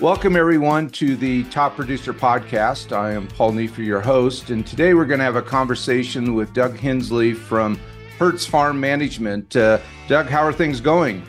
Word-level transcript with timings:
Welcome, 0.00 0.36
everyone, 0.36 0.90
to 0.90 1.16
the 1.16 1.42
Top 1.44 1.74
Producer 1.74 2.14
Podcast. 2.14 2.96
I 2.96 3.12
am 3.12 3.26
Paul 3.26 3.50
Neiffer, 3.50 3.82
your 3.82 4.00
host, 4.00 4.50
and 4.50 4.64
today 4.64 4.94
we're 4.94 5.04
going 5.04 5.18
to 5.18 5.24
have 5.24 5.34
a 5.34 5.42
conversation 5.42 6.34
with 6.34 6.54
Doug 6.54 6.76
Hensley 6.76 7.34
from 7.34 7.80
Hertz 8.16 8.46
Farm 8.46 8.78
Management. 8.78 9.56
Uh, 9.56 9.80
Doug, 10.06 10.26
how 10.26 10.42
are 10.44 10.52
things 10.52 10.80
going? 10.80 11.24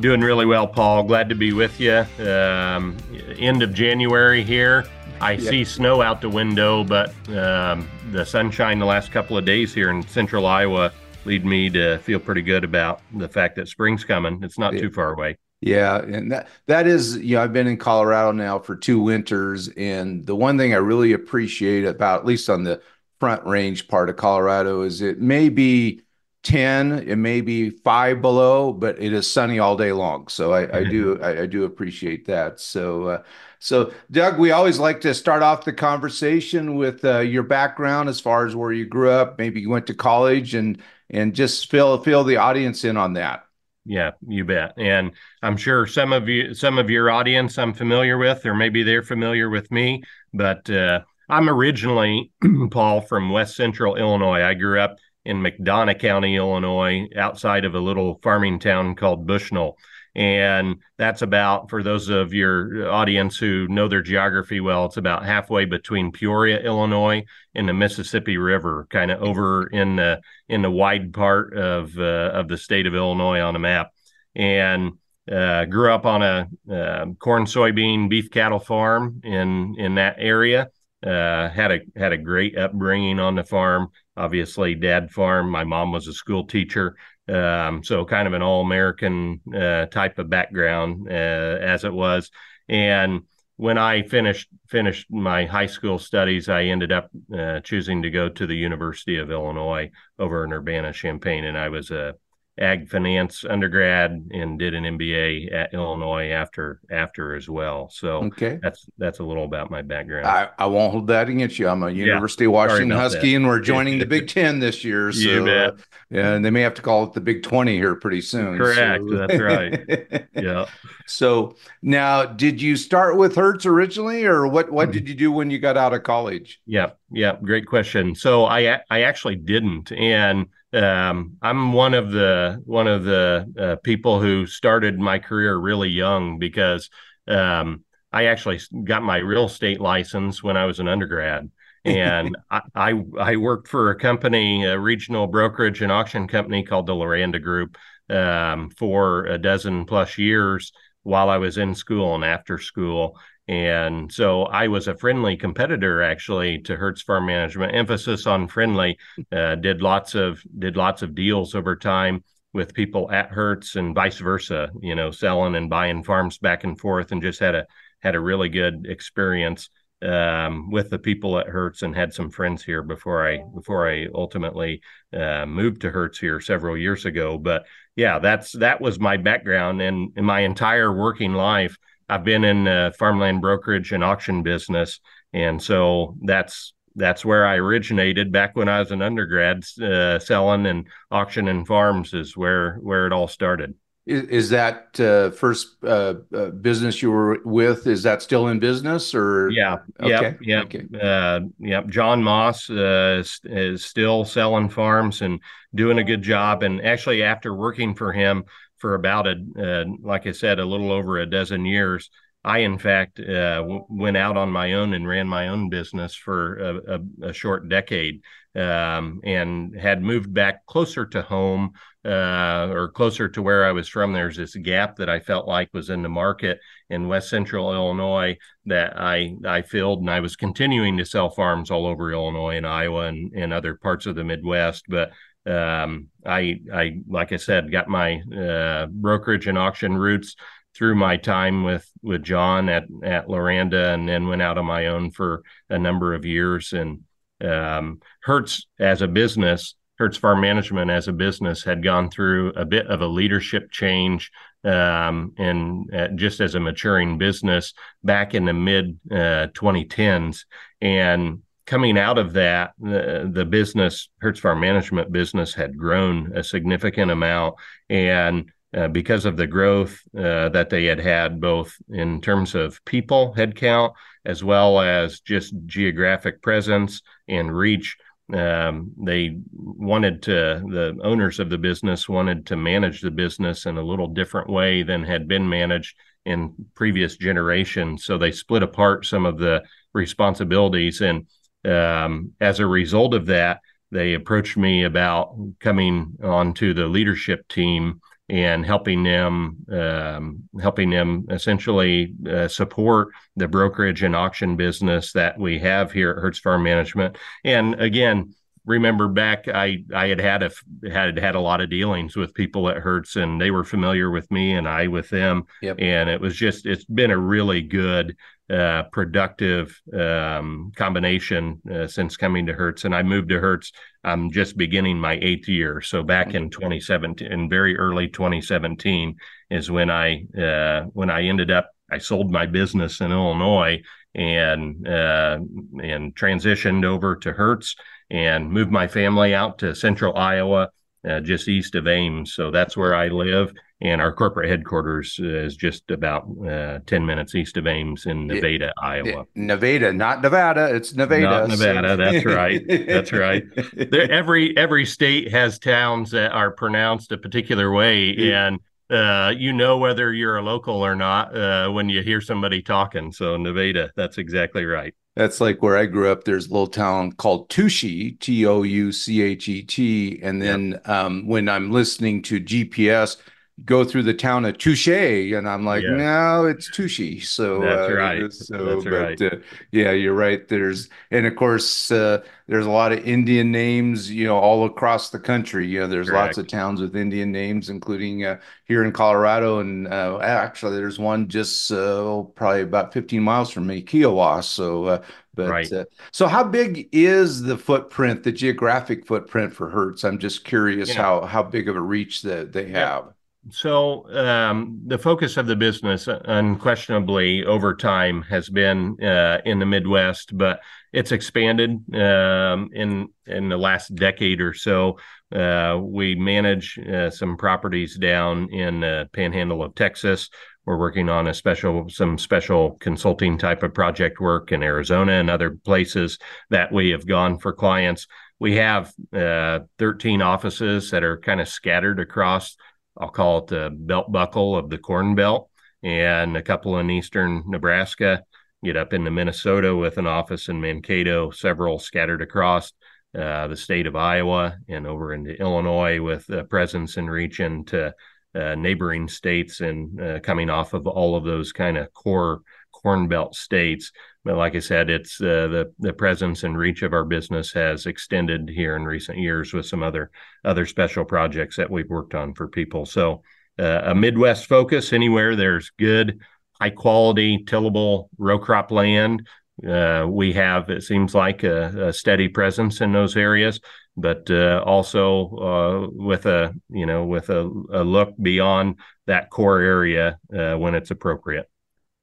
Doing 0.00 0.20
really 0.20 0.46
well, 0.46 0.68
Paul. 0.68 1.02
Glad 1.02 1.28
to 1.28 1.34
be 1.34 1.52
with 1.52 1.80
you. 1.80 2.06
Um, 2.24 2.96
end 3.36 3.64
of 3.64 3.74
January 3.74 4.44
here. 4.44 4.84
I 5.22 5.32
yeah. 5.32 5.50
see 5.50 5.64
snow 5.64 6.02
out 6.02 6.20
the 6.20 6.28
window, 6.28 6.82
but 6.82 7.10
um, 7.28 7.88
the 8.10 8.24
sunshine 8.24 8.78
the 8.78 8.86
last 8.86 9.12
couple 9.12 9.38
of 9.38 9.44
days 9.44 9.72
here 9.72 9.88
in 9.88 10.02
central 10.08 10.46
Iowa 10.46 10.92
lead 11.24 11.44
me 11.44 11.70
to 11.70 11.98
feel 11.98 12.18
pretty 12.18 12.42
good 12.42 12.64
about 12.64 13.00
the 13.14 13.28
fact 13.28 13.54
that 13.56 13.68
spring's 13.68 14.04
coming. 14.04 14.42
It's 14.42 14.58
not 14.58 14.74
yeah. 14.74 14.80
too 14.80 14.90
far 14.90 15.12
away. 15.12 15.38
Yeah, 15.60 15.98
and 15.98 16.32
that 16.32 16.48
that 16.66 16.88
is, 16.88 17.18
you 17.18 17.36
know, 17.36 17.42
I've 17.44 17.52
been 17.52 17.68
in 17.68 17.76
Colorado 17.76 18.32
now 18.32 18.58
for 18.58 18.74
two 18.74 19.00
winters, 19.00 19.68
and 19.68 20.26
the 20.26 20.34
one 20.34 20.58
thing 20.58 20.74
I 20.74 20.78
really 20.78 21.12
appreciate 21.12 21.84
about, 21.84 22.20
at 22.20 22.26
least 22.26 22.50
on 22.50 22.64
the 22.64 22.82
front 23.20 23.46
range 23.46 23.86
part 23.86 24.10
of 24.10 24.16
Colorado, 24.16 24.82
is 24.82 25.02
it 25.02 25.20
may 25.20 25.48
be 25.48 26.02
10, 26.42 27.08
it 27.08 27.14
may 27.14 27.40
be 27.40 27.70
five 27.70 28.20
below, 28.20 28.72
but 28.72 29.00
it 29.00 29.12
is 29.12 29.30
sunny 29.30 29.60
all 29.60 29.76
day 29.76 29.92
long. 29.92 30.26
So 30.26 30.52
I, 30.52 30.78
I 30.78 30.84
do 30.90 31.20
I, 31.22 31.42
I, 31.42 31.46
do 31.46 31.62
appreciate 31.64 32.26
that. 32.26 32.58
So 32.58 33.04
uh, 33.04 33.22
so 33.62 33.92
Doug, 34.10 34.40
we 34.40 34.50
always 34.50 34.80
like 34.80 35.00
to 35.02 35.14
start 35.14 35.40
off 35.40 35.64
the 35.64 35.72
conversation 35.72 36.74
with 36.74 37.04
uh, 37.04 37.20
your 37.20 37.44
background 37.44 38.08
as 38.08 38.18
far 38.18 38.44
as 38.44 38.56
where 38.56 38.72
you 38.72 38.86
grew 38.86 39.08
up, 39.08 39.38
maybe 39.38 39.60
you 39.60 39.70
went 39.70 39.86
to 39.86 39.94
college, 39.94 40.56
and 40.56 40.82
and 41.10 41.32
just 41.32 41.70
fill 41.70 42.02
fill 42.02 42.24
the 42.24 42.38
audience 42.38 42.84
in 42.84 42.96
on 42.96 43.12
that. 43.12 43.44
Yeah, 43.84 44.12
you 44.26 44.44
bet. 44.44 44.74
And 44.78 45.12
I'm 45.44 45.56
sure 45.56 45.86
some 45.86 46.12
of 46.12 46.28
you, 46.28 46.54
some 46.54 46.76
of 46.76 46.90
your 46.90 47.08
audience, 47.08 47.56
I'm 47.56 47.72
familiar 47.72 48.18
with, 48.18 48.44
or 48.46 48.54
maybe 48.54 48.82
they're 48.82 49.04
familiar 49.04 49.48
with 49.48 49.70
me. 49.70 50.02
But 50.34 50.68
uh, 50.68 51.02
I'm 51.28 51.48
originally 51.48 52.32
Paul 52.72 53.00
from 53.02 53.30
West 53.30 53.54
Central 53.54 53.94
Illinois. 53.94 54.42
I 54.42 54.54
grew 54.54 54.80
up 54.80 54.96
in 55.24 55.40
McDonough 55.40 56.00
County, 56.00 56.34
Illinois, 56.34 57.06
outside 57.16 57.64
of 57.64 57.76
a 57.76 57.80
little 57.80 58.18
farming 58.24 58.58
town 58.58 58.96
called 58.96 59.24
Bushnell. 59.24 59.78
And 60.14 60.76
that's 60.98 61.22
about, 61.22 61.70
for 61.70 61.82
those 61.82 62.10
of 62.10 62.34
your 62.34 62.90
audience 62.90 63.38
who 63.38 63.66
know 63.68 63.88
their 63.88 64.02
geography 64.02 64.60
well, 64.60 64.84
it's 64.84 64.98
about 64.98 65.24
halfway 65.24 65.64
between 65.64 66.12
Peoria, 66.12 66.60
Illinois, 66.60 67.24
and 67.54 67.66
the 67.66 67.72
Mississippi 67.72 68.36
River, 68.36 68.86
kind 68.90 69.10
of 69.10 69.22
over 69.22 69.66
in 69.68 69.96
the 69.96 70.20
in 70.48 70.60
the 70.60 70.70
wide 70.70 71.14
part 71.14 71.56
of 71.56 71.96
uh, 71.98 72.30
of 72.34 72.48
the 72.48 72.58
state 72.58 72.86
of 72.86 72.94
Illinois 72.94 73.40
on 73.40 73.56
a 73.56 73.58
map. 73.58 73.90
And 74.34 74.92
uh, 75.30 75.64
grew 75.66 75.92
up 75.92 76.04
on 76.04 76.22
a 76.22 76.48
uh, 76.70 77.06
corn, 77.18 77.44
soybean, 77.44 78.08
beef 78.08 78.30
cattle 78.30 78.58
farm 78.58 79.20
in 79.24 79.76
in 79.78 79.94
that 79.94 80.16
area. 80.18 80.68
Uh, 81.04 81.48
had 81.48 81.72
a 81.72 81.80
had 81.96 82.12
a 82.12 82.18
great 82.18 82.56
upbringing 82.56 83.18
on 83.18 83.34
the 83.34 83.44
farm. 83.44 83.88
Obviously, 84.16 84.74
dad 84.74 85.10
farm. 85.10 85.48
My 85.50 85.64
mom 85.64 85.90
was 85.90 86.06
a 86.06 86.12
school 86.12 86.46
teacher, 86.46 86.96
um, 87.32 87.82
so 87.82 88.04
kind 88.04 88.26
of 88.26 88.34
an 88.34 88.42
all 88.42 88.60
American 88.62 89.40
uh, 89.54 89.86
type 89.86 90.18
of 90.18 90.28
background 90.28 91.08
uh, 91.08 91.12
as 91.12 91.84
it 91.84 91.92
was. 91.92 92.30
And 92.68 93.22
when 93.56 93.78
I 93.78 94.02
finished 94.02 94.48
finished 94.68 95.10
my 95.10 95.44
high 95.46 95.66
school 95.66 95.98
studies, 95.98 96.48
I 96.48 96.64
ended 96.64 96.90
up 96.92 97.10
uh, 97.36 97.60
choosing 97.60 98.02
to 98.02 98.10
go 98.10 98.28
to 98.28 98.46
the 98.46 98.56
University 98.56 99.18
of 99.18 99.30
Illinois 99.30 99.90
over 100.18 100.44
in 100.44 100.52
Urbana 100.52 100.92
Champaign, 100.92 101.44
and 101.44 101.56
I 101.56 101.68
was 101.68 101.90
a 101.90 102.14
ag 102.62 102.88
finance 102.88 103.44
undergrad 103.44 104.30
and 104.32 104.58
did 104.58 104.74
an 104.74 104.84
MBA 104.84 105.52
at 105.52 105.74
Illinois 105.74 106.30
after 106.30 106.80
after 106.90 107.34
as 107.34 107.48
well. 107.48 107.90
So 107.90 108.24
okay. 108.24 108.58
that's 108.62 108.86
that's 108.98 109.18
a 109.18 109.24
little 109.24 109.44
about 109.44 109.70
my 109.70 109.82
background. 109.82 110.26
I, 110.26 110.48
I 110.58 110.66
won't 110.66 110.92
hold 110.92 111.08
that 111.08 111.28
against 111.28 111.58
you. 111.58 111.68
I'm 111.68 111.82
a 111.82 111.90
University 111.90 112.44
yeah, 112.44 112.48
of 112.48 112.54
Washington 112.54 112.90
Husky, 112.90 113.32
that. 113.32 113.36
and 113.36 113.46
we're 113.46 113.60
joining 113.60 113.98
the 113.98 114.06
Big 114.12 114.28
Ten 114.28 114.60
this 114.60 114.84
year. 114.84 115.10
So 115.12 115.46
uh, 115.46 115.76
yeah, 116.10 116.34
and 116.34 116.44
they 116.44 116.50
may 116.50 116.60
have 116.60 116.74
to 116.74 116.82
call 116.82 117.04
it 117.04 117.12
the 117.12 117.20
Big 117.20 117.42
Twenty 117.42 117.76
here 117.76 117.96
pretty 117.96 118.20
soon. 118.20 118.56
Correct. 118.56 119.04
So. 119.08 119.16
That's 119.16 119.40
right. 119.40 120.28
yeah. 120.34 120.66
So 121.06 121.56
now, 121.82 122.24
did 122.24 122.62
you 122.62 122.76
start 122.76 123.16
with 123.16 123.34
Hertz 123.34 123.66
originally, 123.66 124.24
or 124.24 124.46
what? 124.46 124.70
What 124.70 124.84
mm-hmm. 124.84 124.92
did 124.92 125.08
you 125.08 125.14
do 125.14 125.32
when 125.32 125.50
you 125.50 125.58
got 125.58 125.76
out 125.76 125.92
of 125.92 126.04
college? 126.04 126.60
Yeah. 126.66 126.90
Yeah. 127.10 127.36
Great 127.42 127.66
question. 127.66 128.14
So 128.14 128.44
I 128.44 128.80
I 128.88 129.02
actually 129.02 129.36
didn't, 129.36 129.90
and 129.92 130.46
um, 130.72 131.36
I'm 131.42 131.72
one 131.72 131.94
of 131.94 132.10
the 132.10 132.62
one 132.64 132.86
of 132.86 133.04
the 133.04 133.46
uh, 133.58 133.76
people 133.82 134.20
who 134.20 134.46
started 134.46 134.98
my 134.98 135.18
career 135.18 135.56
really 135.56 135.90
young 135.90 136.38
because 136.38 136.88
um, 137.28 137.84
I 138.12 138.26
actually 138.26 138.60
got 138.84 139.02
my 139.02 139.18
real 139.18 139.46
estate 139.46 139.80
license 139.80 140.42
when 140.42 140.56
I 140.56 140.66
was 140.66 140.80
an 140.80 140.88
undergrad, 140.88 141.50
and 141.84 142.36
I, 142.50 142.60
I, 142.74 143.02
I 143.18 143.36
worked 143.36 143.68
for 143.68 143.90
a 143.90 143.98
company, 143.98 144.64
a 144.64 144.78
regional 144.78 145.26
brokerage 145.26 145.82
and 145.82 145.92
auction 145.92 146.26
company 146.26 146.62
called 146.62 146.86
the 146.86 146.94
Loranda 146.94 147.40
Group, 147.40 147.76
um, 148.10 148.70
for 148.70 149.24
a 149.26 149.38
dozen 149.38 149.84
plus 149.84 150.18
years 150.18 150.72
while 151.02 151.28
I 151.28 151.38
was 151.38 151.58
in 151.58 151.74
school 151.74 152.14
and 152.14 152.24
after 152.24 152.58
school. 152.58 153.18
And 153.48 154.10
so 154.12 154.44
I 154.44 154.68
was 154.68 154.86
a 154.88 154.96
friendly 154.96 155.36
competitor 155.36 156.02
actually 156.02 156.60
to 156.60 156.76
Hertz 156.76 157.02
Farm 157.02 157.26
Management. 157.26 157.74
Emphasis 157.74 158.26
on 158.26 158.46
friendly. 158.46 158.98
Uh, 159.32 159.56
did 159.56 159.82
lots 159.82 160.14
of 160.14 160.42
did 160.58 160.76
lots 160.76 161.02
of 161.02 161.14
deals 161.14 161.54
over 161.54 161.74
time 161.74 162.22
with 162.54 162.74
people 162.74 163.10
at 163.10 163.30
Hertz 163.30 163.76
and 163.76 163.94
vice 163.94 164.18
versa. 164.18 164.70
You 164.80 164.94
know, 164.94 165.10
selling 165.10 165.56
and 165.56 165.68
buying 165.68 166.04
farms 166.04 166.38
back 166.38 166.64
and 166.64 166.78
forth, 166.78 167.10
and 167.10 167.20
just 167.20 167.40
had 167.40 167.54
a 167.54 167.66
had 168.00 168.14
a 168.14 168.20
really 168.20 168.48
good 168.48 168.86
experience 168.88 169.70
um, 170.02 170.70
with 170.70 170.90
the 170.90 170.98
people 170.98 171.38
at 171.38 171.46
Hertz 171.46 171.82
and 171.82 171.94
had 171.94 172.12
some 172.12 172.30
friends 172.30 172.64
here 172.64 172.82
before 172.82 173.26
I 173.26 173.42
before 173.54 173.88
I 173.88 174.08
ultimately 174.14 174.82
uh, 175.12 175.46
moved 175.46 175.82
to 175.82 175.90
Hertz 175.90 176.18
here 176.18 176.40
several 176.40 176.76
years 176.76 177.06
ago. 177.06 177.38
But 177.38 177.66
yeah, 177.96 178.18
that's 178.18 178.52
that 178.52 178.80
was 178.80 178.98
my 178.98 179.16
background 179.16 179.80
and 179.80 180.12
in 180.16 180.24
my 180.24 180.40
entire 180.40 180.92
working 180.92 181.32
life. 181.32 181.76
I've 182.08 182.24
been 182.24 182.44
in 182.44 182.64
the 182.64 182.94
farmland 182.98 183.40
brokerage 183.40 183.92
and 183.92 184.04
auction 184.04 184.42
business, 184.42 185.00
and 185.32 185.62
so 185.62 186.16
that's 186.22 186.74
that's 186.94 187.24
where 187.24 187.46
I 187.46 187.56
originated 187.56 188.32
back 188.32 188.54
when 188.54 188.68
I 188.68 188.80
was 188.80 188.90
an 188.90 189.02
undergrad. 189.02 189.64
Uh, 189.80 190.18
selling 190.18 190.66
and 190.66 190.86
auctioning 191.10 191.64
farms 191.64 192.14
is 192.14 192.36
where 192.36 192.76
where 192.76 193.06
it 193.06 193.12
all 193.12 193.28
started. 193.28 193.74
Is, 194.04 194.22
is 194.24 194.50
that 194.50 194.98
uh, 194.98 195.30
first 195.30 195.76
uh, 195.84 196.14
uh, 196.34 196.46
business 196.46 197.02
you 197.02 197.12
were 197.12 197.38
with? 197.44 197.86
Is 197.86 198.02
that 198.02 198.20
still 198.20 198.48
in 198.48 198.58
business 198.58 199.14
or? 199.14 199.48
Yeah, 199.50 199.78
okay. 200.00 200.36
yeah, 200.40 200.62
okay. 200.62 200.86
Uh, 201.00 201.40
yeah. 201.60 201.82
John 201.82 202.20
Moss 202.22 202.68
uh, 202.68 203.18
is, 203.20 203.40
is 203.44 203.84
still 203.84 204.24
selling 204.24 204.68
farms 204.68 205.22
and 205.22 205.40
doing 205.72 205.98
a 205.98 206.04
good 206.04 206.22
job. 206.22 206.64
And 206.64 206.84
actually, 206.84 207.22
after 207.22 207.54
working 207.54 207.94
for 207.94 208.12
him 208.12 208.44
for 208.82 208.96
about 208.96 209.28
a, 209.28 209.36
uh, 209.56 209.84
like 210.02 210.26
I 210.26 210.32
said, 210.32 210.58
a 210.58 210.64
little 210.64 210.90
over 210.90 211.18
a 211.18 211.24
dozen 211.24 211.64
years. 211.64 212.10
I, 212.44 212.58
in 212.58 212.76
fact, 212.76 213.20
uh, 213.20 213.62
w- 213.62 213.86
went 213.88 214.16
out 214.16 214.36
on 214.36 214.50
my 214.50 214.72
own 214.72 214.92
and 214.92 215.06
ran 215.06 215.28
my 215.28 215.46
own 215.46 215.68
business 215.68 216.16
for 216.16 216.56
a, 216.56 216.96
a, 216.96 217.28
a 217.28 217.32
short 217.32 217.68
decade 217.68 218.22
um, 218.56 219.20
and 219.22 219.78
had 219.78 220.02
moved 220.02 220.34
back 220.34 220.66
closer 220.66 221.06
to 221.06 221.22
home 221.22 221.74
uh, 222.04 222.66
or 222.72 222.88
closer 222.88 223.28
to 223.28 223.40
where 223.40 223.64
I 223.64 223.70
was 223.70 223.88
from. 223.88 224.12
There's 224.12 224.36
this 224.36 224.56
gap 224.56 224.96
that 224.96 225.08
I 225.08 225.20
felt 225.20 225.46
like 225.46 225.70
was 225.72 225.88
in 225.88 226.02
the 226.02 226.08
market 226.08 226.58
in 226.90 227.06
West 227.06 227.30
Central 227.30 227.72
Illinois 227.72 228.36
that 228.66 229.00
I, 229.00 229.36
I 229.46 229.62
filled, 229.62 230.00
and 230.00 230.10
I 230.10 230.18
was 230.18 230.34
continuing 230.34 230.96
to 230.96 231.04
sell 231.04 231.30
farms 231.30 231.70
all 231.70 231.86
over 231.86 232.12
Illinois 232.12 232.56
and 232.56 232.66
Iowa 232.66 233.06
and, 233.06 233.32
and 233.32 233.52
other 233.52 233.76
parts 233.76 234.06
of 234.06 234.16
the 234.16 234.24
Midwest. 234.24 234.86
But 234.88 235.12
um, 235.46 236.08
I, 236.24 236.60
I, 236.72 237.00
like 237.08 237.32
I 237.32 237.36
said, 237.36 237.72
got 237.72 237.88
my 237.88 238.20
uh, 238.20 238.86
brokerage 238.86 239.46
and 239.46 239.58
auction 239.58 239.96
roots 239.96 240.36
through 240.74 240.94
my 240.94 241.16
time 241.16 241.64
with 241.64 241.88
with 242.02 242.22
John 242.22 242.68
at 242.68 242.84
at 243.02 243.26
Loranda, 243.28 243.92
and 243.94 244.08
then 244.08 244.28
went 244.28 244.42
out 244.42 244.58
on 244.58 244.66
my 244.66 244.86
own 244.86 245.10
for 245.10 245.42
a 245.68 245.78
number 245.78 246.14
of 246.14 246.24
years. 246.24 246.72
And 246.72 247.02
um, 247.42 248.00
Hertz 248.22 248.66
as 248.78 249.02
a 249.02 249.08
business, 249.08 249.74
Hertz 249.98 250.16
Farm 250.16 250.40
Management 250.40 250.90
as 250.90 251.08
a 251.08 251.12
business 251.12 251.62
had 251.62 251.82
gone 251.82 252.10
through 252.10 252.50
a 252.50 252.64
bit 252.64 252.86
of 252.86 253.02
a 253.02 253.06
leadership 253.06 253.70
change, 253.70 254.30
um, 254.64 255.34
and 255.38 255.94
uh, 255.94 256.08
just 256.08 256.40
as 256.40 256.54
a 256.54 256.60
maturing 256.60 257.18
business 257.18 257.74
back 258.02 258.34
in 258.34 258.44
the 258.44 258.54
mid 258.54 258.98
uh, 259.10 259.48
2010s, 259.54 260.44
and 260.80 261.42
coming 261.66 261.98
out 261.98 262.18
of 262.18 262.32
that, 262.34 262.72
the, 262.78 263.30
the 263.32 263.44
business, 263.44 264.08
Hertz 264.20 264.40
Farm 264.40 264.60
Management 264.60 265.12
business, 265.12 265.54
had 265.54 265.76
grown 265.76 266.36
a 266.36 266.42
significant 266.42 267.10
amount. 267.10 267.54
And 267.88 268.50
uh, 268.74 268.88
because 268.88 269.26
of 269.26 269.36
the 269.36 269.46
growth 269.46 270.00
uh, 270.16 270.48
that 270.48 270.70
they 270.70 270.84
had 270.86 270.98
had, 270.98 271.40
both 271.40 271.74
in 271.90 272.20
terms 272.20 272.54
of 272.54 272.82
people 272.84 273.34
headcount 273.36 273.92
as 274.24 274.42
well 274.42 274.80
as 274.80 275.20
just 275.20 275.54
geographic 275.66 276.42
presence 276.42 277.02
and 277.28 277.54
reach. 277.54 277.96
Um, 278.32 278.92
they 278.96 279.36
wanted 279.52 280.22
to, 280.22 280.62
the 280.66 280.96
owners 281.02 281.38
of 281.38 281.50
the 281.50 281.58
business 281.58 282.08
wanted 282.08 282.46
to 282.46 282.56
manage 282.56 283.02
the 283.02 283.10
business 283.10 283.66
in 283.66 283.76
a 283.76 283.82
little 283.82 284.06
different 284.06 284.48
way 284.48 284.82
than 284.82 285.04
had 285.04 285.28
been 285.28 285.48
managed 285.48 285.96
in 286.24 286.54
previous 286.74 287.16
generations. 287.16 288.04
So 288.04 288.16
they 288.16 288.32
split 288.32 288.62
apart 288.62 289.04
some 289.04 289.26
of 289.26 289.38
the 289.38 289.64
responsibilities. 289.92 291.00
And 291.00 291.26
um, 291.64 292.32
as 292.40 292.60
a 292.60 292.66
result 292.66 293.14
of 293.14 293.26
that, 293.26 293.60
they 293.90 294.14
approached 294.14 294.56
me 294.56 294.84
about 294.84 295.36
coming 295.60 296.16
onto 296.22 296.72
the 296.74 296.86
leadership 296.86 297.46
team 297.48 298.00
and 298.28 298.64
helping 298.64 299.02
them 299.02 299.56
um, 299.70 300.48
helping 300.60 300.88
them 300.88 301.26
essentially 301.30 302.14
uh, 302.28 302.48
support 302.48 303.08
the 303.36 303.46
brokerage 303.46 304.02
and 304.02 304.16
auction 304.16 304.56
business 304.56 305.12
that 305.12 305.38
we 305.38 305.58
have 305.58 305.92
here 305.92 306.10
at 306.12 306.22
Hertz 306.22 306.38
Farm 306.38 306.62
Management. 306.62 307.18
And 307.44 307.74
again, 307.80 308.34
remember 308.64 309.08
back 309.08 309.48
I 309.48 309.84
I 309.94 310.08
had 310.08 310.20
had 310.20 310.42
a 310.42 310.50
had 310.88 311.18
had 311.18 311.34
a 311.34 311.40
lot 311.40 311.60
of 311.60 311.70
dealings 311.70 312.16
with 312.16 312.34
people 312.34 312.68
at 312.68 312.78
Hertz 312.78 313.16
and 313.16 313.40
they 313.40 313.50
were 313.50 313.64
familiar 313.64 314.10
with 314.10 314.30
me 314.30 314.52
and 314.52 314.68
I 314.68 314.86
with 314.86 315.08
them 315.10 315.44
yep. 315.60 315.76
and 315.80 316.08
it 316.08 316.20
was 316.20 316.36
just 316.36 316.64
it's 316.64 316.84
been 316.84 317.10
a 317.10 317.18
really 317.18 317.60
good 317.60 318.16
uh, 318.52 318.82
productive 318.92 319.80
um, 319.98 320.72
combination 320.76 321.62
uh, 321.72 321.86
since 321.86 322.16
coming 322.16 322.46
to 322.46 322.52
Hertz. 322.52 322.84
And 322.84 322.94
I 322.94 323.02
moved 323.02 323.30
to 323.30 323.40
Hertz. 323.40 323.72
I'm 324.04 324.30
just 324.30 324.56
beginning 324.56 324.98
my 324.98 325.18
eighth 325.22 325.48
year. 325.48 325.80
So 325.80 326.02
back 326.02 326.34
in 326.34 326.50
2017, 326.50 327.32
in 327.32 327.48
very 327.48 327.78
early 327.78 328.08
2017, 328.08 329.16
is 329.50 329.70
when 329.70 329.90
I 329.90 330.24
uh, 330.38 330.82
when 330.92 331.10
I 331.10 331.24
ended 331.24 331.50
up. 331.50 331.70
I 331.90 331.98
sold 331.98 332.30
my 332.30 332.46
business 332.46 333.00
in 333.00 333.12
Illinois 333.12 333.82
and 334.14 334.88
uh, 334.88 335.38
and 335.82 336.14
transitioned 336.14 336.84
over 336.84 337.16
to 337.16 337.32
Hertz 337.32 337.76
and 338.10 338.50
moved 338.50 338.70
my 338.70 338.86
family 338.86 339.34
out 339.34 339.58
to 339.58 339.74
Central 339.74 340.16
Iowa, 340.16 340.70
uh, 341.08 341.20
just 341.20 341.48
east 341.48 341.74
of 341.74 341.86
Ames. 341.86 342.34
So 342.34 342.50
that's 342.50 342.76
where 342.76 342.94
I 342.94 343.08
live 343.08 343.52
and 343.82 344.00
our 344.00 344.12
corporate 344.12 344.48
headquarters 344.48 345.18
is 345.18 345.56
just 345.56 345.90
about 345.90 346.24
uh, 346.46 346.78
10 346.86 347.04
minutes 347.04 347.34
east 347.34 347.56
of 347.56 347.66
Ames 347.66 348.06
in 348.06 348.28
Nevada, 348.28 348.68
it, 348.68 348.74
Iowa. 348.80 349.22
It, 349.22 349.26
Nevada, 349.34 349.92
not 349.92 350.22
Nevada, 350.22 350.72
it's 350.72 350.94
Nevada. 350.94 351.48
Not 351.48 351.48
Nevada, 351.48 351.88
so. 351.88 351.96
that's 351.96 352.24
right. 352.24 352.62
That's 352.86 353.12
right. 353.12 353.42
There, 353.90 354.10
every 354.10 354.56
every 354.56 354.86
state 354.86 355.32
has 355.32 355.58
towns 355.58 356.12
that 356.12 356.30
are 356.30 356.52
pronounced 356.52 357.10
a 357.10 357.18
particular 357.18 357.72
way 357.72 358.32
and 358.32 358.60
uh, 358.88 359.32
you 359.36 359.52
know 359.52 359.78
whether 359.78 360.12
you're 360.12 360.36
a 360.36 360.42
local 360.42 360.76
or 360.76 360.94
not 360.94 361.36
uh, 361.36 361.68
when 361.70 361.88
you 361.88 362.02
hear 362.02 362.20
somebody 362.20 362.62
talking. 362.62 363.10
So 363.10 363.36
Nevada, 363.36 363.90
that's 363.96 364.18
exactly 364.18 364.64
right. 364.64 364.94
That's 365.16 365.40
like 365.40 365.60
where 365.60 365.76
I 365.76 365.86
grew 365.86 366.10
up. 366.10 366.24
There's 366.24 366.46
a 366.46 366.52
little 366.52 366.68
town 366.68 367.12
called 367.12 367.50
Touchet, 367.50 368.20
T 368.20 368.46
O 368.46 368.62
U 368.62 368.92
C 368.92 369.22
H 369.22 369.48
E 369.48 369.62
T. 369.62 370.20
And 370.22 370.40
then 370.40 370.70
yep. 370.70 370.88
um, 370.88 371.26
when 371.26 371.48
I'm 371.48 371.70
listening 371.70 372.22
to 372.22 372.40
GPS, 372.40 373.16
go 373.64 373.84
through 373.84 374.02
the 374.02 374.14
town 374.14 374.44
of 374.44 374.58
Touche, 374.58 374.88
and 374.88 375.48
I'm 375.48 375.64
like, 375.64 375.82
yeah. 375.82 375.90
no, 375.90 376.46
it's 376.46 376.70
Touche. 376.70 377.28
So 377.28 377.60
that's 377.60 377.90
uh, 377.90 377.94
right. 377.94 378.32
So, 378.32 378.64
that's 378.64 378.84
but, 378.84 378.92
right. 378.92 379.22
Uh, 379.22 379.36
yeah, 379.70 379.92
you're 379.92 380.14
right. 380.14 380.46
There's, 380.46 380.88
and 381.10 381.26
of 381.26 381.36
course, 381.36 381.90
uh, 381.90 382.22
there's 382.48 382.66
a 382.66 382.70
lot 382.70 382.92
of 382.92 383.06
Indian 383.06 383.52
names, 383.52 384.10
you 384.10 384.26
know, 384.26 384.38
all 384.38 384.64
across 384.64 385.10
the 385.10 385.18
country. 385.18 385.66
You 385.66 385.80
know, 385.80 385.86
there's 385.86 386.08
Correct. 386.08 386.28
lots 386.28 386.38
of 386.38 386.48
towns 386.48 386.80
with 386.80 386.96
Indian 386.96 387.30
names, 387.30 387.68
including 387.68 388.24
uh, 388.24 388.38
here 388.64 388.84
in 388.84 388.92
Colorado, 388.92 389.60
and 389.60 389.86
uh, 389.88 390.18
actually, 390.20 390.76
there's 390.76 390.98
one 390.98 391.28
just 391.28 391.70
uh, 391.70 392.22
probably 392.34 392.62
about 392.62 392.92
15 392.92 393.22
miles 393.22 393.50
from 393.50 393.66
me, 393.66 393.82
Kiowa. 393.82 394.42
So. 394.42 395.02
But 395.34 395.48
right. 395.48 395.72
uh, 395.72 395.86
so, 396.10 396.28
how 396.28 396.44
big 396.44 396.90
is 396.92 397.40
the 397.40 397.56
footprint, 397.56 398.22
the 398.22 398.32
geographic 398.32 399.06
footprint 399.06 399.54
for 399.54 399.70
Hertz? 399.70 400.04
I'm 400.04 400.18
just 400.18 400.44
curious 400.44 400.90
yeah. 400.90 400.96
how 400.96 401.22
how 401.22 401.42
big 401.42 401.70
of 401.70 401.76
a 401.76 401.80
reach 401.80 402.20
that 402.20 402.52
they 402.52 402.68
have. 402.68 403.14
So 403.50 404.08
um, 404.16 404.80
the 404.86 404.98
focus 404.98 405.36
of 405.36 405.46
the 405.46 405.56
business, 405.56 406.06
uh, 406.06 406.20
unquestionably, 406.26 407.44
over 407.44 407.74
time 407.74 408.22
has 408.22 408.48
been 408.48 408.96
uh, 409.02 409.38
in 409.44 409.58
the 409.58 409.66
Midwest, 409.66 410.36
but 410.36 410.60
it's 410.92 411.10
expanded 411.10 411.70
um, 411.94 412.70
in 412.72 413.08
in 413.26 413.48
the 413.48 413.56
last 413.56 413.94
decade 413.96 414.40
or 414.40 414.54
so. 414.54 414.98
Uh, 415.34 415.80
we 415.82 416.14
manage 416.14 416.78
uh, 416.78 417.10
some 417.10 417.36
properties 417.36 417.96
down 417.96 418.48
in 418.52 418.80
the 418.80 419.08
Panhandle 419.12 419.64
of 419.64 419.74
Texas. 419.74 420.30
We're 420.64 420.78
working 420.78 421.08
on 421.08 421.26
a 421.26 421.34
special, 421.34 421.88
some 421.88 422.18
special 422.18 422.72
consulting 422.78 423.38
type 423.38 423.64
of 423.64 423.74
project 423.74 424.20
work 424.20 424.52
in 424.52 424.62
Arizona 424.62 425.12
and 425.12 425.28
other 425.28 425.50
places 425.50 426.18
that 426.50 426.70
we 426.70 426.90
have 426.90 427.06
gone 427.06 427.38
for 427.38 427.52
clients. 427.52 428.06
We 428.38 428.56
have 428.56 428.92
uh, 429.12 429.60
13 429.78 430.22
offices 430.22 430.92
that 430.92 431.02
are 431.02 431.18
kind 431.18 431.40
of 431.40 431.48
scattered 431.48 431.98
across 431.98 432.56
I'll 432.98 433.10
call 433.10 433.38
it 433.38 433.46
the 433.48 433.70
belt 433.72 434.10
buckle 434.12 434.56
of 434.56 434.70
the 434.70 434.78
Corn 434.78 435.14
Belt, 435.14 435.50
and 435.82 436.36
a 436.36 436.42
couple 436.42 436.78
in 436.78 436.90
eastern 436.90 437.44
Nebraska. 437.46 438.22
Get 438.64 438.76
up 438.76 438.92
into 438.92 439.10
Minnesota 439.10 439.74
with 439.74 439.98
an 439.98 440.06
office 440.06 440.48
in 440.48 440.60
Mankato, 440.60 441.30
several 441.30 441.78
scattered 441.78 442.22
across 442.22 442.72
uh, 443.18 443.48
the 443.48 443.56
state 443.56 443.86
of 443.86 443.96
Iowa, 443.96 444.56
and 444.68 444.86
over 444.86 445.12
into 445.12 445.38
Illinois 445.40 446.00
with 446.00 446.28
a 446.28 446.44
presence 446.44 446.96
and 446.96 447.10
reach 447.10 447.40
into 447.40 447.92
uh, 448.34 448.54
neighboring 448.54 449.08
states 449.08 449.60
and 449.60 450.00
uh, 450.00 450.20
coming 450.20 450.48
off 450.48 450.74
of 450.74 450.86
all 450.86 451.16
of 451.16 451.24
those 451.24 451.52
kind 451.52 451.76
of 451.76 451.92
core 451.92 452.40
Corn 452.82 453.08
Belt 453.08 453.34
states. 453.34 453.92
But 454.24 454.36
like 454.36 454.54
I 454.54 454.60
said, 454.60 454.90
it's 454.90 455.20
uh, 455.20 455.48
the 455.48 455.72
the 455.78 455.92
presence 455.92 456.44
and 456.44 456.56
reach 456.56 456.82
of 456.82 456.92
our 456.92 457.04
business 457.04 457.52
has 457.52 457.86
extended 457.86 458.48
here 458.48 458.76
in 458.76 458.84
recent 458.84 459.18
years 459.18 459.52
with 459.52 459.66
some 459.66 459.82
other 459.82 460.10
other 460.44 460.66
special 460.66 461.04
projects 461.04 461.56
that 461.56 461.70
we've 461.70 461.90
worked 461.90 462.14
on 462.14 462.34
for 462.34 462.48
people. 462.48 462.86
So 462.86 463.22
uh, 463.58 463.82
a 463.84 463.94
Midwest 463.94 464.46
focus 464.46 464.92
anywhere 464.92 465.36
there's 465.36 465.70
good, 465.78 466.20
high 466.60 466.70
quality, 466.70 467.44
tillable 467.44 468.08
row 468.18 468.38
crop 468.38 468.70
land. 468.70 469.26
Uh, 469.66 470.06
we 470.08 470.32
have 470.32 470.70
it 470.70 470.82
seems 470.82 471.14
like 471.14 471.42
a, 471.42 471.88
a, 471.88 471.92
steady 471.92 472.26
presence 472.26 472.80
in 472.80 472.90
those 472.90 473.16
areas, 473.16 473.60
but 473.96 474.28
uh, 474.30 474.62
also 474.64 475.28
uh, 475.36 475.86
with 475.92 476.26
a 476.26 476.54
you 476.70 476.86
know 476.86 477.04
with 477.04 477.28
a, 477.28 477.42
a, 477.72 477.84
look 477.84 478.14
beyond 478.20 478.76
that 479.06 479.28
core 479.30 479.60
area 479.60 480.18
uh, 480.36 480.54
when 480.54 480.74
it's 480.74 480.90
appropriate. 480.90 481.48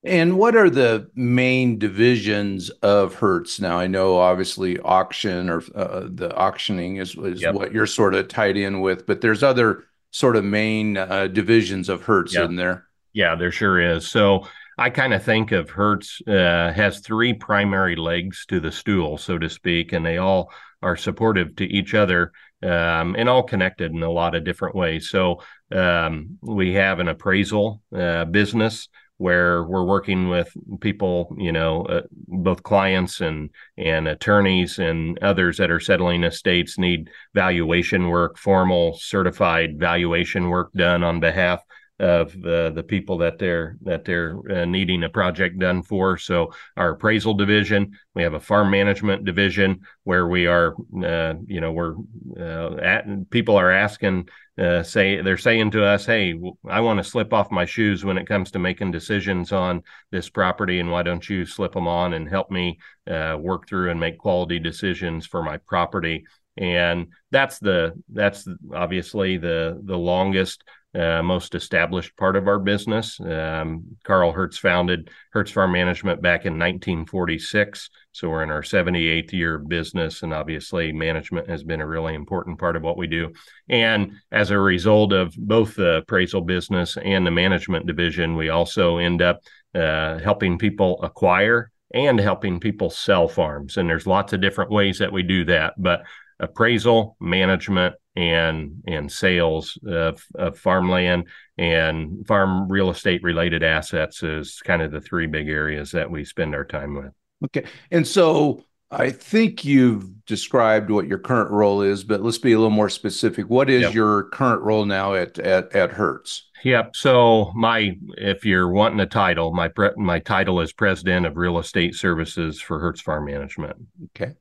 And 0.04 0.38
what 0.38 0.56
are 0.56 0.70
the 0.70 1.10
main 1.14 1.78
divisions 1.78 2.70
of 2.82 3.16
Hertz? 3.16 3.60
Now, 3.60 3.78
I 3.78 3.88
know 3.88 4.18
obviously 4.18 4.80
auction 4.80 5.50
or 5.50 5.62
uh, 5.76 6.08
the 6.10 6.34
auctioning 6.36 6.98
is, 6.98 7.16
is 7.16 7.42
yep. 7.42 7.54
what 7.54 7.74
you're 7.74 7.86
sort 7.86 8.16
of 8.16 8.30
tied 8.30 8.56
in 8.56 8.80
with, 8.80 9.06
but 9.06 9.20
there's 9.20 9.44
other 9.44 9.84
sort 10.12 10.38
of 10.38 10.46
main 10.46 10.96
uh, 10.96 11.28
divisions 11.28 11.90
of 11.90 12.04
Hertz 12.04 12.34
yep. 12.34 12.46
in 12.46 12.56
there. 12.56 12.88
Yeah, 13.12 13.36
there 13.36 13.52
sure 13.52 13.80
is. 13.80 14.08
So 14.08 14.48
I 14.78 14.90
kind 14.90 15.14
of 15.14 15.24
think 15.24 15.52
of 15.52 15.70
Hertz 15.70 16.22
uh, 16.26 16.72
has 16.72 17.00
three 17.00 17.34
primary 17.34 17.98
legs 17.98 18.46
to 18.48 18.62
the 18.62 18.72
stool, 18.72 19.18
so 19.18 19.38
to 19.38 19.50
speak, 19.50 19.92
and 19.92 20.06
they 20.06 20.18
all 20.18 20.52
are 20.82 20.96
supportive 20.96 21.58
to 21.58 21.66
each 21.66 21.94
other 21.94 22.32
um, 22.64 23.16
and 23.18 23.28
all 23.28 23.44
connected 23.44 23.92
in 23.92 24.02
a 24.02 24.10
lot 24.10 24.36
of 24.36 24.46
different 24.46 24.76
ways. 24.76 25.10
So 25.10 25.42
um, 25.74 26.38
we 26.42 26.74
have 26.76 27.00
an 27.00 27.10
appraisal 27.10 27.82
uh, 27.94 28.24
business 28.24 28.88
where 29.20 29.64
we're 29.64 29.84
working 29.84 30.30
with 30.30 30.52
people, 30.80 31.36
you 31.38 31.52
know, 31.52 31.84
uh, 31.84 32.02
both 32.12 32.64
clients 32.64 33.20
and 33.20 33.50
and 33.78 34.08
attorneys 34.08 34.80
and 34.80 35.20
others 35.20 35.58
that 35.58 35.70
are 35.70 35.80
settling 35.80 36.24
estates 36.24 36.80
need 36.80 37.10
valuation 37.36 38.08
work, 38.08 38.38
formal 38.38 38.98
certified 38.98 39.78
valuation 39.78 40.50
work 40.50 40.72
done 40.74 41.04
on 41.04 41.20
behalf 41.20 41.62
of 42.00 42.34
uh, 42.46 42.70
the 42.70 42.86
people 42.88 43.18
that 43.18 43.38
they're 43.38 43.78
that 43.82 44.06
they're 44.06 44.40
uh, 44.50 44.66
needing 44.66 45.04
a 45.04 45.10
project 45.10 45.60
done 45.60 45.82
for. 45.82 46.18
So 46.18 46.54
our 46.78 46.92
appraisal 46.92 47.34
division, 47.34 47.98
we 48.16 48.24
have 48.24 48.34
a 48.34 48.40
farm 48.40 48.72
management 48.72 49.26
division 49.26 49.82
where 50.06 50.28
we 50.28 50.48
are, 50.48 50.76
uh, 51.04 51.34
you 51.46 51.60
know, 51.60 51.74
we're 51.74 51.96
uh, 52.40 52.78
at 52.78 53.30
people 53.30 53.58
are 53.58 53.72
asking, 53.72 54.30
uh, 54.58 54.82
say 54.82 55.22
they're 55.22 55.38
saying 55.38 55.72
to 55.72 55.84
us, 55.84 56.06
"Hey, 56.06 56.40
I 56.70 56.80
want 56.80 56.98
to 56.98 57.04
slip 57.04 57.34
off 57.34 57.52
my 57.52 57.66
shoes 57.66 58.06
when 58.06 58.18
it 58.18 58.28
comes 58.28 58.52
to 58.52 58.60
making 58.60 58.92
decisions 58.92 59.52
on 59.52 59.84
this 60.10 60.30
property, 60.30 60.80
and 60.80 60.92
why 60.92 61.04
don't 61.04 61.30
you 61.30 61.46
slip 61.46 61.74
them 61.74 61.88
on 61.88 62.14
and 62.14 62.30
help 62.30 62.50
me 62.50 62.80
uh, 63.12 63.36
work 63.38 63.68
through 63.68 63.92
and 63.92 64.00
make 64.00 64.18
quality 64.18 64.60
decisions 64.60 65.26
for 65.26 65.44
my 65.44 65.58
property?" 65.58 66.26
and 66.58 67.08
that's 67.32 67.58
the 67.60 67.94
that's 68.10 68.48
obviously 68.74 69.38
the 69.38 69.80
the 69.86 69.98
longest 69.98 70.64
uh, 70.96 71.22
most 71.22 71.54
established 71.54 72.16
part 72.18 72.36
of 72.36 72.48
our 72.48 72.58
business. 72.58 73.20
Um, 73.20 73.98
Carl 74.04 74.32
Hertz 74.32 74.58
founded 74.58 75.10
Hertz 75.32 75.52
Farm 75.52 75.72
Management 75.72 76.22
back 76.22 76.46
in 76.46 76.54
1946. 76.54 77.90
So 78.12 78.30
we're 78.30 78.44
in 78.44 78.50
our 78.50 78.64
78th 78.64 79.32
year 79.32 79.56
of 79.56 79.70
business. 79.70 80.24
And 80.24 80.34
obviously, 80.34 80.92
management 80.92 81.48
has 81.48 81.64
been 81.64 81.82
a 81.82 81.88
really 81.88 82.16
important 82.16 82.58
part 82.58 82.76
of 82.76 82.82
what 82.82 82.98
we 82.98 83.06
do. 83.06 83.32
And 83.70 84.14
as 84.32 84.50
a 84.50 84.58
result 84.58 85.14
of 85.14 85.36
both 85.38 85.76
the 85.76 85.98
appraisal 85.98 86.42
business 86.42 86.98
and 86.98 87.26
the 87.26 87.32
management 87.32 87.86
division, 87.86 88.36
we 88.36 88.50
also 88.50 88.98
end 88.98 89.22
up 89.22 89.42
uh, 89.76 90.18
helping 90.18 90.58
people 90.58 91.02
acquire 91.04 91.72
and 91.94 92.20
helping 92.20 92.60
people 92.60 92.90
sell 92.90 93.28
farms. 93.28 93.78
And 93.78 93.88
there's 93.88 94.08
lots 94.08 94.34
of 94.34 94.42
different 94.42 94.72
ways 94.72 95.00
that 95.00 95.12
we 95.12 95.22
do 95.22 95.46
that. 95.46 95.74
But 95.78 96.04
appraisal, 96.40 97.16
management, 97.20 97.96
and 98.20 98.84
and 98.86 99.10
sales 99.10 99.80
of, 99.88 100.22
of 100.36 100.60
farmland 100.60 101.26
and 101.58 102.28
farm 102.28 102.70
real 102.70 102.90
estate 102.90 103.24
related 103.24 103.64
assets 103.64 104.24
is 104.24 104.60
kind 104.66 104.82
of 104.82 104.92
the 104.92 105.00
three 105.00 105.26
big 105.26 105.48
areas 105.48 105.92
that 105.92 106.12
we 106.12 106.26
spend 106.26 106.54
our 106.54 106.66
time 106.66 106.96
with. 106.96 107.14
Okay, 107.46 107.66
and 107.92 108.06
so 108.06 108.66
I 108.92 109.10
think 109.10 109.64
you've 109.64 110.26
described 110.26 110.90
what 110.90 111.08
your 111.08 111.20
current 111.20 111.50
role 111.50 111.82
is, 111.82 112.04
but 112.04 112.22
let's 112.22 112.40
be 112.40 112.52
a 112.52 112.58
little 112.58 112.70
more 112.70 112.90
specific. 112.90 113.50
What 113.50 113.70
is 113.70 113.84
yep. 113.84 113.94
your 113.94 114.24
current 114.24 114.64
role 114.64 114.84
now 114.84 115.14
at 115.14 115.40
at 115.40 115.74
at 115.74 115.92
Hertz? 115.92 116.50
Yep. 116.66 116.98
So 116.98 117.54
my, 117.56 117.96
if 118.18 118.44
you're 118.44 118.70
wanting 118.70 119.00
a 119.00 119.06
title, 119.06 119.54
my 119.54 119.70
pre, 119.70 119.92
my 119.96 120.20
title 120.20 120.60
is 120.60 120.74
president 120.74 121.26
of 121.26 121.38
real 121.38 121.58
estate 121.58 121.96
services 121.96 122.60
for 122.60 122.80
Hertz 122.80 123.00
Farm 123.00 123.26
Management. 123.26 123.78
Okay. 124.08 124.34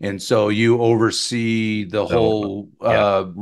And 0.00 0.20
so 0.20 0.48
you 0.48 0.80
oversee 0.80 1.84
the 1.84 2.06
so, 2.06 2.14
whole 2.14 2.68
yeah. 2.80 2.88
uh, 2.88 3.32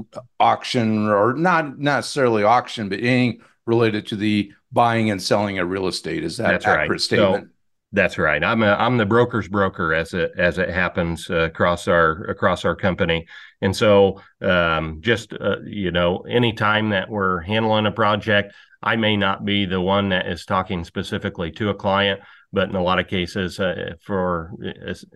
auction, 0.41 1.09
or 1.09 1.35
not 1.35 1.79
necessarily 1.79 2.43
auction, 2.43 2.88
but 2.88 2.99
anything 2.99 3.43
related 3.67 4.07
to 4.09 4.17
the 4.17 4.53
buying 4.73 5.11
and 5.11 5.23
selling 5.23 5.59
of 5.59 5.69
real 5.69 5.87
estate. 5.87 6.25
Is 6.25 6.37
that 6.38 6.50
That's 6.50 6.67
accurate 6.67 6.91
right. 6.91 7.00
statement? 7.00 7.45
So, 7.45 7.50
that's 7.93 8.19
right. 8.19 8.45
I'm 8.45 8.62
a, 8.62 8.75
I'm 8.75 8.99
the 8.99 9.07
broker's 9.07 9.49
broker 9.49 9.95
as 9.95 10.12
it 10.12 10.33
as 10.37 10.59
it 10.59 10.69
happens 10.69 11.31
uh, 11.31 11.37
across 11.37 11.88
our 11.88 12.25
across 12.25 12.67
our 12.67 12.77
company, 12.77 13.27
and 13.62 13.75
so 13.75 14.21
um, 14.43 14.99
just 15.00 15.33
uh, 15.33 15.61
you 15.65 15.91
know, 15.91 16.19
any 16.29 16.53
time 16.53 16.91
that 16.91 17.09
we're 17.09 17.41
handling 17.41 17.87
a 17.87 17.91
project, 17.91 18.53
I 18.83 18.97
may 18.97 19.17
not 19.17 19.47
be 19.47 19.65
the 19.65 19.81
one 19.81 20.11
that 20.11 20.27
is 20.27 20.45
talking 20.45 20.85
specifically 20.85 21.50
to 21.53 21.71
a 21.71 21.75
client, 21.75 22.21
but 22.52 22.69
in 22.69 22.76
a 22.76 22.83
lot 22.83 22.99
of 22.99 23.09
cases, 23.09 23.61
uh, 23.61 23.95
for 24.02 24.52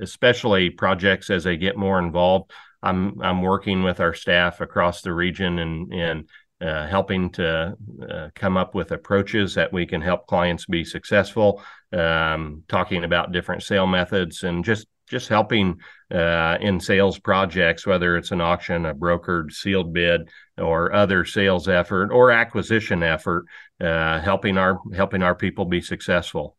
especially 0.01 0.71
projects 0.71 1.31
as 1.31 1.45
they 1.45 1.57
get 1.57 1.77
more 1.77 1.99
involved, 1.99 2.51
I'm 2.83 3.21
I'm 3.23 3.43
working 3.43 3.83
with 3.83 4.01
our 4.01 4.15
staff 4.15 4.61
across 4.61 5.03
the 5.03 5.15
region 5.15 5.59
and 5.59 5.93
and 5.93 6.29
uh, 6.61 6.87
helping 6.87 7.31
to 7.31 7.75
uh, 8.09 8.29
come 8.35 8.57
up 8.57 8.75
with 8.75 8.93
approaches 8.93 9.55
that 9.55 9.73
we 9.73 9.87
can 9.87 10.01
help 10.01 10.27
clients 10.27 10.67
be 10.67 10.85
successful. 10.85 11.62
Um, 11.93 12.62
talking 12.69 13.05
about 13.05 13.33
different 13.33 13.62
sale 13.62 13.87
methods 13.87 14.43
and 14.43 14.65
just 14.65 14.87
just 15.09 15.29
helping 15.29 15.79
uh, 16.11 16.57
in 16.61 16.81
sales 16.81 17.19
projects, 17.19 17.87
whether 17.87 18.17
it's 18.17 18.31
an 18.31 18.41
auction, 18.41 18.87
a 18.87 18.95
brokered 18.95 19.53
sealed 19.53 19.93
bid, 19.93 20.29
or 20.57 20.93
other 20.93 21.25
sales 21.25 21.69
effort 21.69 22.11
or 22.11 22.31
acquisition 22.31 23.03
effort, 23.03 23.45
uh, 23.81 24.21
helping 24.21 24.59
our 24.59 24.81
helping 24.95 25.23
our 25.23 25.35
people 25.35 25.65
be 25.65 25.81
successful 25.81 26.57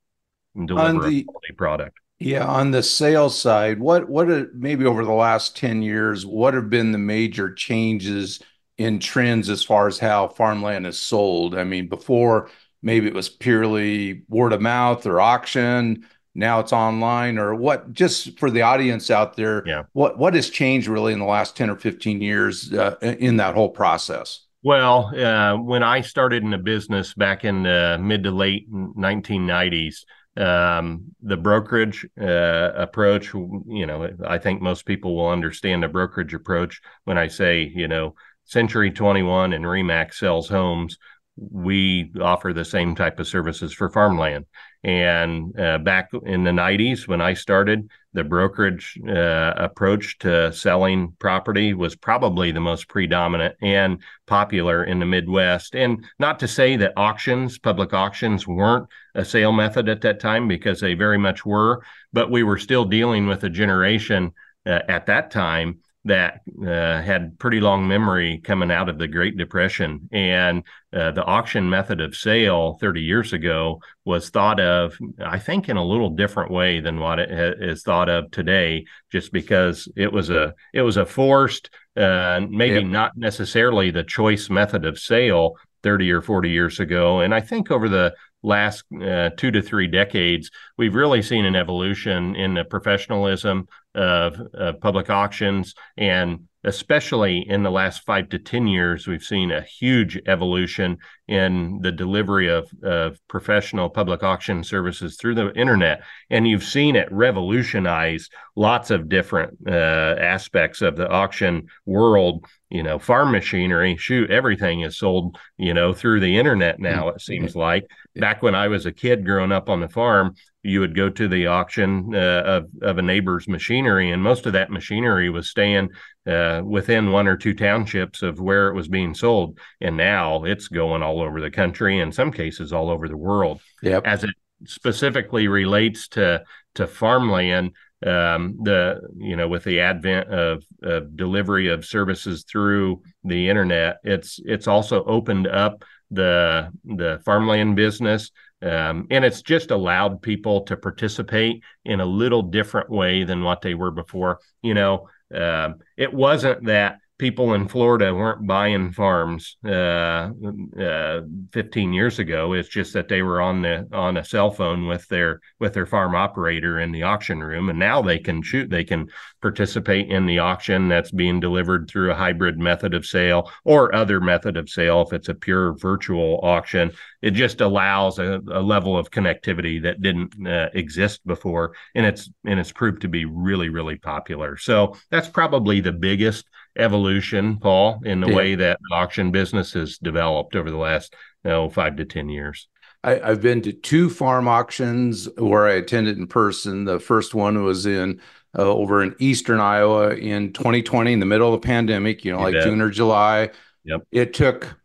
and 0.55 0.67
deliver 0.67 1.09
the, 1.09 1.19
a 1.19 1.23
quality 1.23 1.53
product. 1.57 1.97
Yeah, 2.19 2.45
on 2.45 2.71
the 2.71 2.83
sales 2.83 3.37
side, 3.37 3.79
what 3.79 4.07
what 4.07 4.29
are, 4.29 4.49
maybe 4.53 4.85
over 4.85 5.03
the 5.03 5.11
last 5.11 5.57
10 5.57 5.81
years, 5.81 6.25
what 6.25 6.53
have 6.53 6.69
been 6.69 6.91
the 6.91 6.97
major 6.97 7.53
changes 7.53 8.41
in 8.77 8.99
trends 8.99 9.49
as 9.49 9.63
far 9.63 9.87
as 9.87 9.99
how 9.99 10.29
farmland 10.29 10.87
is 10.87 10.99
sold? 10.99 11.55
I 11.55 11.63
mean, 11.63 11.89
before 11.89 12.49
maybe 12.81 13.07
it 13.07 13.13
was 13.13 13.29
purely 13.29 14.23
word 14.29 14.53
of 14.53 14.61
mouth 14.61 15.05
or 15.05 15.19
auction, 15.19 16.07
now 16.35 16.59
it's 16.59 16.73
online 16.73 17.37
or 17.37 17.55
what 17.55 17.91
just 17.91 18.39
for 18.39 18.49
the 18.49 18.61
audience 18.61 19.11
out 19.11 19.35
there, 19.35 19.63
yeah. 19.65 19.83
what 19.93 20.17
what 20.17 20.33
has 20.33 20.49
changed 20.49 20.87
really 20.87 21.13
in 21.13 21.19
the 21.19 21.25
last 21.25 21.57
10 21.57 21.69
or 21.69 21.75
15 21.75 22.21
years 22.21 22.73
uh, 22.73 22.95
in 23.01 23.37
that 23.37 23.53
whole 23.53 23.69
process? 23.69 24.45
Well, 24.63 25.11
uh, 25.13 25.57
when 25.57 25.83
I 25.83 26.01
started 26.01 26.41
in 26.41 26.51
the 26.51 26.57
business 26.57 27.13
back 27.13 27.43
in 27.43 27.63
the 27.63 27.97
mid 27.99 28.23
to 28.23 28.31
late 28.31 28.71
1990s, 28.71 30.05
um, 30.37 31.03
the 31.21 31.37
brokerage 31.37 32.05
uh, 32.19 32.71
approach 32.75 33.33
you 33.33 33.85
know 33.85 34.09
i 34.25 34.37
think 34.37 34.61
most 34.61 34.85
people 34.85 35.15
will 35.15 35.29
understand 35.29 35.83
the 35.83 35.87
brokerage 35.87 36.33
approach 36.33 36.81
when 37.03 37.17
i 37.17 37.27
say 37.27 37.71
you 37.75 37.87
know 37.87 38.15
century 38.45 38.91
21 38.91 39.53
and 39.53 39.65
remax 39.65 40.15
sells 40.15 40.49
homes 40.49 40.97
we 41.35 42.11
offer 42.21 42.53
the 42.53 42.65
same 42.65 42.95
type 42.95 43.19
of 43.19 43.27
services 43.27 43.73
for 43.73 43.89
farmland. 43.89 44.45
And 44.83 45.57
uh, 45.59 45.77
back 45.79 46.09
in 46.25 46.43
the 46.43 46.51
90s, 46.51 47.07
when 47.07 47.21
I 47.21 47.33
started, 47.33 47.89
the 48.11 48.23
brokerage 48.23 48.99
uh, 49.07 49.53
approach 49.55 50.19
to 50.19 50.51
selling 50.51 51.15
property 51.19 51.73
was 51.73 51.95
probably 51.95 52.51
the 52.51 52.59
most 52.59 52.89
predominant 52.89 53.55
and 53.61 54.01
popular 54.27 54.83
in 54.83 54.99
the 54.99 55.05
Midwest. 55.05 55.75
And 55.75 56.05
not 56.19 56.39
to 56.39 56.47
say 56.47 56.75
that 56.77 56.93
auctions, 56.97 57.57
public 57.57 57.93
auctions, 57.93 58.45
weren't 58.45 58.87
a 59.15 59.25
sale 59.25 59.51
method 59.51 59.89
at 59.89 60.01
that 60.01 60.19
time, 60.19 60.47
because 60.47 60.79
they 60.79 60.93
very 60.93 61.17
much 61.17 61.45
were, 61.45 61.83
but 62.11 62.31
we 62.31 62.43
were 62.43 62.57
still 62.57 62.85
dealing 62.85 63.27
with 63.27 63.43
a 63.43 63.49
generation 63.49 64.31
uh, 64.65 64.79
at 64.87 65.05
that 65.07 65.31
time 65.31 65.79
that 66.05 66.41
uh, 66.61 67.01
had 67.01 67.39
pretty 67.39 67.61
long 67.61 67.87
memory 67.87 68.39
coming 68.43 68.69
out 68.69 68.89
of 68.89 68.97
the 68.97 69.07
Great 69.07 69.37
Depression. 69.37 70.09
And 70.11 70.63
uh, 70.91 71.11
the 71.11 71.23
auction 71.23 71.69
method 71.69 72.01
of 72.01 72.15
sale 72.15 72.77
30 72.81 73.01
years 73.01 73.31
ago 73.31 73.79
was 74.03 74.29
thought 74.29 74.59
of, 74.59 74.97
I 75.25 75.39
think, 75.39 75.69
in 75.69 75.77
a 75.77 75.85
little 75.85 76.09
different 76.09 76.51
way 76.51 76.81
than 76.81 76.99
what 76.99 77.19
it 77.19 77.29
ha- 77.31 77.65
is 77.65 77.83
thought 77.83 78.09
of 78.09 78.31
today, 78.31 78.85
just 79.11 79.31
because 79.31 79.87
it 79.95 80.11
was 80.11 80.29
a 80.29 80.53
it 80.73 80.81
was 80.81 80.97
a 80.97 81.05
forced, 81.05 81.69
uh, 81.95 82.41
maybe 82.49 82.81
yep. 82.81 82.85
not 82.85 83.17
necessarily 83.17 83.89
the 83.89 84.03
choice 84.03 84.49
method 84.49 84.83
of 84.83 84.99
sale 84.99 85.55
30 85.83 86.11
or 86.11 86.21
40 86.21 86.49
years 86.49 86.79
ago. 86.81 87.21
And 87.21 87.33
I 87.33 87.39
think 87.39 87.71
over 87.71 87.87
the 87.87 88.13
last 88.43 88.83
uh, 89.01 89.29
two 89.37 89.51
to 89.51 89.61
three 89.61 89.87
decades, 89.87 90.51
we've 90.77 90.95
really 90.95 91.21
seen 91.21 91.45
an 91.45 91.55
evolution 91.55 92.35
in 92.35 92.53
the 92.53 92.65
professionalism 92.65 93.67
of, 93.95 94.39
of, 94.53 94.81
public 94.81 95.09
auctions. 95.09 95.73
And 95.97 96.47
especially 96.63 97.45
in 97.47 97.63
the 97.63 97.71
last 97.71 98.03
five 98.03 98.29
to 98.29 98.39
10 98.39 98.67
years, 98.67 99.07
we've 99.07 99.23
seen 99.23 99.51
a 99.51 99.61
huge 99.61 100.19
evolution 100.27 100.97
in 101.27 101.79
the 101.81 101.91
delivery 101.91 102.49
of, 102.49 102.69
of 102.83 103.19
professional 103.27 103.89
public 103.89 104.23
auction 104.23 104.63
services 104.63 105.17
through 105.17 105.35
the 105.35 105.53
internet. 105.53 106.03
And 106.29 106.47
you've 106.47 106.63
seen 106.63 106.95
it 106.95 107.11
revolutionize 107.11 108.29
lots 108.55 108.91
of 108.91 109.09
different 109.09 109.57
uh, 109.67 110.15
aspects 110.19 110.81
of 110.81 110.95
the 110.95 111.09
auction 111.09 111.67
world 111.85 112.45
you 112.73 112.81
know, 112.81 112.97
farm 112.97 113.31
machinery, 113.31 113.95
shoot, 113.97 114.31
everything 114.31 114.81
is 114.81 114.97
sold, 114.97 115.37
you 115.57 115.75
know, 115.75 115.93
through 115.93 116.19
the 116.19 116.39
internet 116.39 116.79
now, 116.79 117.09
it 117.09 117.21
seems 117.21 117.55
like. 117.55 117.85
Back 118.15 118.41
when 118.41 118.55
I 118.55 118.67
was 118.67 118.87
a 118.87 118.91
kid 118.91 119.23
growing 119.25 119.51
up 119.51 119.69
on 119.69 119.79
the 119.79 119.87
farm, 119.87 120.33
you 120.63 120.79
would 120.79 120.95
go 120.95 121.09
to 121.09 121.27
the 121.27 121.47
auction 121.47 122.15
uh, 122.15 122.41
of, 122.45 122.69
of 122.81 122.97
a 122.97 123.01
neighbor's 123.01 123.47
machinery, 123.47 124.11
and 124.11 124.23
most 124.23 124.45
of 124.45 124.53
that 124.53 124.71
machinery 124.71 125.29
was 125.29 125.49
staying 125.49 125.89
uh, 126.25 126.61
within 126.63 127.11
one 127.11 127.27
or 127.27 127.35
two 127.35 127.53
townships 127.53 128.21
of 128.21 128.39
where 128.39 128.69
it 128.69 128.73
was 128.73 128.87
being 128.87 129.13
sold. 129.13 129.59
And 129.81 129.97
now 129.97 130.45
it's 130.45 130.69
going 130.69 131.03
all 131.03 131.21
over 131.21 131.41
the 131.41 131.51
country, 131.51 131.99
in 131.99 132.13
some 132.13 132.31
cases, 132.31 132.71
all 132.71 132.89
over 132.89 133.09
the 133.09 133.17
world. 133.17 133.61
Yep. 133.81 134.07
As 134.07 134.23
it 134.23 134.31
specifically 134.65 135.49
relates 135.49 136.07
to 136.09 136.43
to 136.75 136.87
farmland, 136.87 137.73
um, 138.05 138.57
the 138.63 139.01
you 139.17 139.35
know 139.35 139.49
with 139.49 139.65
the 139.65 139.81
advent 139.81 140.29
of, 140.29 140.63
of 140.81 141.15
delivery 141.17 141.67
of 141.67 141.85
services 141.85 142.45
through 142.49 143.01
the 143.25 143.49
internet, 143.49 143.97
it's 144.03 144.39
it's 144.45 144.67
also 144.67 145.03
opened 145.03 145.47
up 145.47 145.83
the 146.13 146.71
the 146.85 147.21
farmland 147.25 147.75
business, 147.75 148.31
um, 148.61 149.07
and 149.09 149.25
it's 149.25 149.41
just 149.41 149.71
allowed 149.71 150.21
people 150.21 150.61
to 150.61 150.77
participate 150.77 151.63
in 151.85 151.99
a 151.99 152.05
little 152.05 152.41
different 152.41 152.89
way 152.89 153.23
than 153.23 153.43
what 153.43 153.61
they 153.61 153.73
were 153.73 153.91
before. 153.91 154.39
You 154.61 154.73
know, 154.73 155.09
uh, 155.33 155.73
it 155.97 156.13
wasn't 156.13 156.65
that 156.65 156.99
people 157.23 157.53
in 157.53 157.69
Florida 157.69 158.13
weren't 158.13 158.45
buying 158.45 158.91
farms 158.91 159.55
uh, 159.65 160.29
uh, 160.77 161.21
15 161.53 161.93
years 161.93 162.19
ago. 162.19 162.51
It's 162.51 162.67
just 162.67 162.91
that 162.95 163.07
they 163.07 163.21
were 163.21 163.39
on 163.39 163.61
the 163.61 163.87
on 163.93 164.17
a 164.17 164.25
cell 164.25 164.51
phone 164.51 164.87
with 164.87 165.07
their 165.07 165.39
with 165.57 165.73
their 165.73 165.85
farm 165.85 166.15
operator 166.15 166.81
in 166.81 166.91
the 166.91 167.03
auction 167.03 167.41
room, 167.41 167.69
and 167.69 167.79
now 167.79 168.01
they 168.01 168.19
can 168.19 168.41
shoot. 168.41 168.69
They 168.69 168.83
can 168.83 169.07
participate 169.41 170.09
in 170.11 170.25
the 170.25 170.39
auction 170.39 170.89
that's 170.89 171.11
being 171.11 171.39
delivered 171.39 171.87
through 171.87 172.11
a 172.11 172.15
hybrid 172.15 172.59
method 172.59 172.93
of 172.93 173.05
sale 173.05 173.49
or 173.63 173.95
other 173.95 174.19
method 174.19 174.57
of 174.57 174.69
sale. 174.69 175.03
If 175.03 175.13
it's 175.13 175.29
a 175.29 175.33
pure 175.33 175.77
virtual 175.77 176.41
auction, 176.43 176.91
it 177.21 177.31
just 177.31 177.61
allows 177.61 178.19
a, 178.19 178.41
a 178.51 178.61
level 178.61 178.97
of 178.97 179.11
connectivity 179.11 179.81
that 179.83 180.01
didn't 180.01 180.45
uh, 180.45 180.71
exist 180.73 181.25
before, 181.25 181.73
and 181.95 182.05
it's 182.05 182.29
and 182.43 182.59
it's 182.59 182.73
proved 182.73 183.03
to 183.03 183.07
be 183.07 183.23
really 183.23 183.69
really 183.69 183.95
popular. 183.95 184.57
So 184.57 184.97
that's 185.09 185.29
probably 185.29 185.79
the 185.79 185.93
biggest 185.93 186.49
evolution, 186.77 187.57
Paul, 187.57 188.01
in 188.03 188.21
the 188.21 188.29
yeah. 188.29 188.35
way 188.35 188.55
that 188.55 188.79
auction 188.91 189.31
business 189.31 189.73
has 189.73 189.97
developed 189.97 190.55
over 190.55 190.71
the 190.71 190.77
last 190.77 191.15
you 191.43 191.51
know, 191.51 191.69
five 191.69 191.95
to 191.97 192.05
10 192.05 192.29
years. 192.29 192.67
I, 193.03 193.15
have 193.15 193.41
been 193.41 193.61
to 193.63 193.73
two 193.73 194.09
farm 194.09 194.47
auctions 194.47 195.27
where 195.37 195.67
I 195.67 195.73
attended 195.73 196.17
in 196.17 196.27
person. 196.27 196.85
The 196.85 196.99
first 196.99 197.35
one 197.35 197.63
was 197.63 197.85
in 197.85 198.21
uh, 198.57 198.61
over 198.61 199.03
in 199.03 199.15
eastern 199.19 199.59
Iowa 199.59 200.11
in 200.11 200.53
2020, 200.53 201.13
in 201.13 201.19
the 201.19 201.25
middle 201.25 201.53
of 201.53 201.61
the 201.61 201.67
pandemic, 201.67 202.23
you 202.23 202.31
know, 202.31 202.39
you 202.39 202.43
like 202.45 202.53
bet. 202.53 202.63
June 202.63 202.81
or 202.81 202.89
July. 202.89 203.49
Yep. 203.83 204.07
It 204.11 204.33
took, 204.33 204.77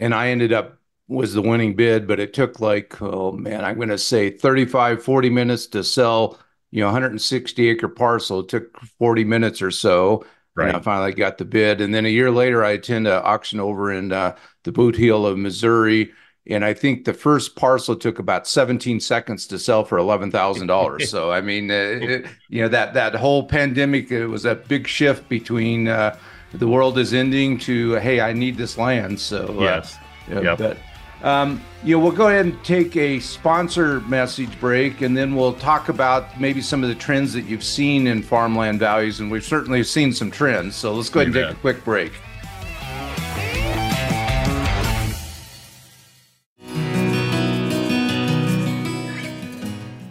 and 0.00 0.14
I 0.14 0.28
ended 0.28 0.52
up 0.52 0.78
was 1.08 1.34
the 1.34 1.42
winning 1.42 1.76
bid, 1.76 2.06
but 2.06 2.18
it 2.18 2.32
took 2.32 2.60
like, 2.60 3.00
oh 3.00 3.32
man, 3.32 3.64
I'm 3.64 3.76
going 3.76 3.90
to 3.90 3.98
say 3.98 4.30
35, 4.30 5.02
40 5.02 5.30
minutes 5.30 5.66
to 5.68 5.84
sell, 5.84 6.38
you 6.70 6.80
know, 6.80 6.86
160 6.86 7.68
acre 7.68 7.88
parcel. 7.88 8.40
It 8.40 8.48
took 8.48 8.80
40 8.98 9.24
minutes 9.24 9.62
or 9.62 9.70
so. 9.70 10.24
Right. 10.56 10.68
And 10.68 10.76
I 10.76 10.80
finally 10.80 11.12
got 11.12 11.38
the 11.38 11.44
bid. 11.44 11.80
And 11.80 11.94
then 11.94 12.06
a 12.06 12.08
year 12.08 12.30
later, 12.30 12.64
I 12.64 12.70
attend 12.70 13.06
an 13.06 13.20
auction 13.22 13.60
over 13.60 13.92
in 13.92 14.10
uh, 14.10 14.36
the 14.64 14.72
boot 14.72 14.96
heel 14.96 15.26
of 15.26 15.36
Missouri 15.36 16.12
and 16.48 16.64
I 16.64 16.74
think 16.74 17.04
the 17.04 17.14
first 17.14 17.56
parcel 17.56 17.96
took 17.96 18.18
about 18.18 18.46
17 18.46 19.00
seconds 19.00 19.46
to 19.48 19.58
sell 19.58 19.84
for 19.84 19.98
eleven 19.98 20.30
thousand 20.30 20.68
dollars. 20.68 21.10
so 21.10 21.32
I 21.32 21.40
mean, 21.40 21.70
uh, 21.70 21.74
it, 21.74 22.26
you 22.48 22.62
know 22.62 22.68
that 22.68 22.94
that 22.94 23.14
whole 23.14 23.46
pandemic 23.46 24.10
it 24.10 24.26
was 24.26 24.44
a 24.44 24.54
big 24.54 24.86
shift 24.86 25.28
between 25.28 25.88
uh, 25.88 26.16
the 26.54 26.68
world 26.68 26.98
is 26.98 27.12
ending 27.12 27.58
to 27.60 27.94
hey, 27.94 28.20
I 28.20 28.32
need 28.32 28.56
this 28.56 28.78
land. 28.78 29.18
So 29.18 29.56
uh, 29.58 29.62
yes, 29.62 29.96
uh, 30.30 30.40
yep. 30.40 30.58
but 30.58 30.78
um, 31.22 31.60
you 31.82 31.96
know 31.96 32.02
we'll 32.02 32.12
go 32.12 32.28
ahead 32.28 32.46
and 32.46 32.64
take 32.64 32.96
a 32.96 33.20
sponsor 33.20 34.00
message 34.02 34.58
break, 34.60 35.00
and 35.00 35.16
then 35.16 35.34
we'll 35.34 35.54
talk 35.54 35.88
about 35.88 36.40
maybe 36.40 36.60
some 36.60 36.82
of 36.82 36.88
the 36.88 36.94
trends 36.94 37.32
that 37.32 37.42
you've 37.42 37.64
seen 37.64 38.06
in 38.06 38.22
farmland 38.22 38.78
values, 38.78 39.20
and 39.20 39.30
we've 39.30 39.44
certainly 39.44 39.82
seen 39.82 40.12
some 40.12 40.30
trends. 40.30 40.76
So 40.76 40.94
let's 40.94 41.08
go 41.08 41.20
ahead 41.20 41.34
and 41.34 41.46
take 41.48 41.56
a 41.56 41.60
quick 41.60 41.84
break. 41.84 42.12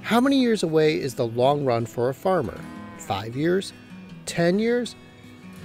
How 0.02 0.22
many 0.22 0.40
years 0.40 0.64
away 0.64 1.02
is 1.02 1.16
the 1.16 1.28
long 1.28 1.66
run 1.66 1.86
for 1.86 2.10
a 2.10 2.14
farmer? 2.14 2.58
Five 3.00 3.36
years? 3.36 3.74
Ten 4.26 4.60
years? 4.60 4.96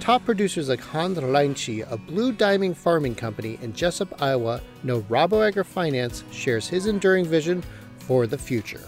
Top 0.01 0.25
producers 0.25 0.67
like 0.67 0.79
Hans 0.79 1.19
Reinche 1.19 1.85
a 1.91 1.95
Blue 1.95 2.31
Diamond 2.31 2.75
Farming 2.75 3.13
Company 3.13 3.59
in 3.61 3.71
Jesup, 3.71 4.19
Iowa, 4.19 4.59
know 4.81 5.01
Rabo 5.01 5.47
AgriFinance 5.47 6.23
shares 6.33 6.67
his 6.67 6.87
enduring 6.87 7.23
vision 7.23 7.63
for 7.99 8.25
the 8.25 8.35
future. 8.35 8.81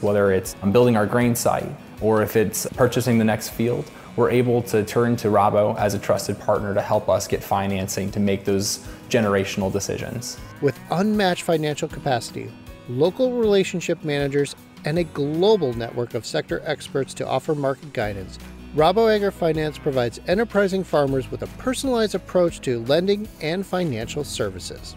Whether 0.00 0.30
it's 0.30 0.54
building 0.70 0.96
our 0.96 1.06
grain 1.06 1.34
site 1.34 1.68
or 2.00 2.22
if 2.22 2.36
it's 2.36 2.68
purchasing 2.76 3.18
the 3.18 3.24
next 3.24 3.48
field, 3.48 3.90
we're 4.14 4.30
able 4.30 4.62
to 4.62 4.84
turn 4.84 5.16
to 5.16 5.28
Rabo 5.28 5.76
as 5.76 5.94
a 5.94 5.98
trusted 5.98 6.38
partner 6.38 6.72
to 6.72 6.80
help 6.80 7.08
us 7.08 7.26
get 7.26 7.42
financing 7.42 8.12
to 8.12 8.20
make 8.20 8.44
those 8.44 8.86
generational 9.08 9.72
decisions. 9.72 10.38
With 10.62 10.78
unmatched 10.92 11.42
financial 11.42 11.88
capacity, 11.88 12.48
local 12.88 13.32
relationship 13.32 14.04
managers, 14.04 14.54
and 14.84 14.98
a 14.98 15.04
global 15.04 15.72
network 15.72 16.14
of 16.14 16.24
sector 16.24 16.62
experts 16.64 17.12
to 17.14 17.26
offer 17.26 17.54
market 17.54 17.92
guidance, 17.92 18.38
Rabo 18.74 19.06
AgriFinance 19.06 19.80
provides 19.80 20.20
enterprising 20.26 20.82
farmers 20.82 21.30
with 21.30 21.42
a 21.42 21.46
personalized 21.58 22.16
approach 22.16 22.60
to 22.62 22.80
lending 22.86 23.28
and 23.40 23.64
financial 23.64 24.24
services. 24.24 24.96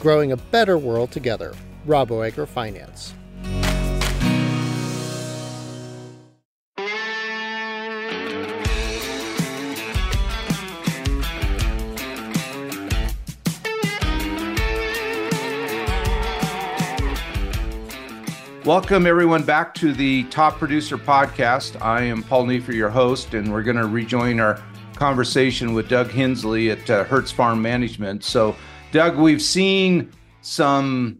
Growing 0.00 0.32
a 0.32 0.36
better 0.36 0.76
world 0.76 1.12
together, 1.12 1.54
Rabo 1.86 2.28
AgriFinance. 2.28 3.12
Welcome, 18.64 19.08
everyone, 19.08 19.42
back 19.42 19.74
to 19.74 19.92
the 19.92 20.22
Top 20.24 20.56
Producer 20.56 20.96
Podcast. 20.96 21.82
I 21.82 22.02
am 22.02 22.22
Paul 22.22 22.46
Neiffer, 22.46 22.72
your 22.72 22.90
host, 22.90 23.34
and 23.34 23.52
we're 23.52 23.64
going 23.64 23.76
to 23.76 23.88
rejoin 23.88 24.38
our 24.38 24.62
conversation 24.94 25.74
with 25.74 25.88
Doug 25.88 26.12
Hensley 26.12 26.70
at 26.70 26.88
uh, 26.88 27.02
Hertz 27.02 27.32
Farm 27.32 27.60
Management. 27.60 28.22
So, 28.22 28.54
Doug, 28.92 29.16
we've 29.16 29.42
seen 29.42 30.12
some 30.42 31.18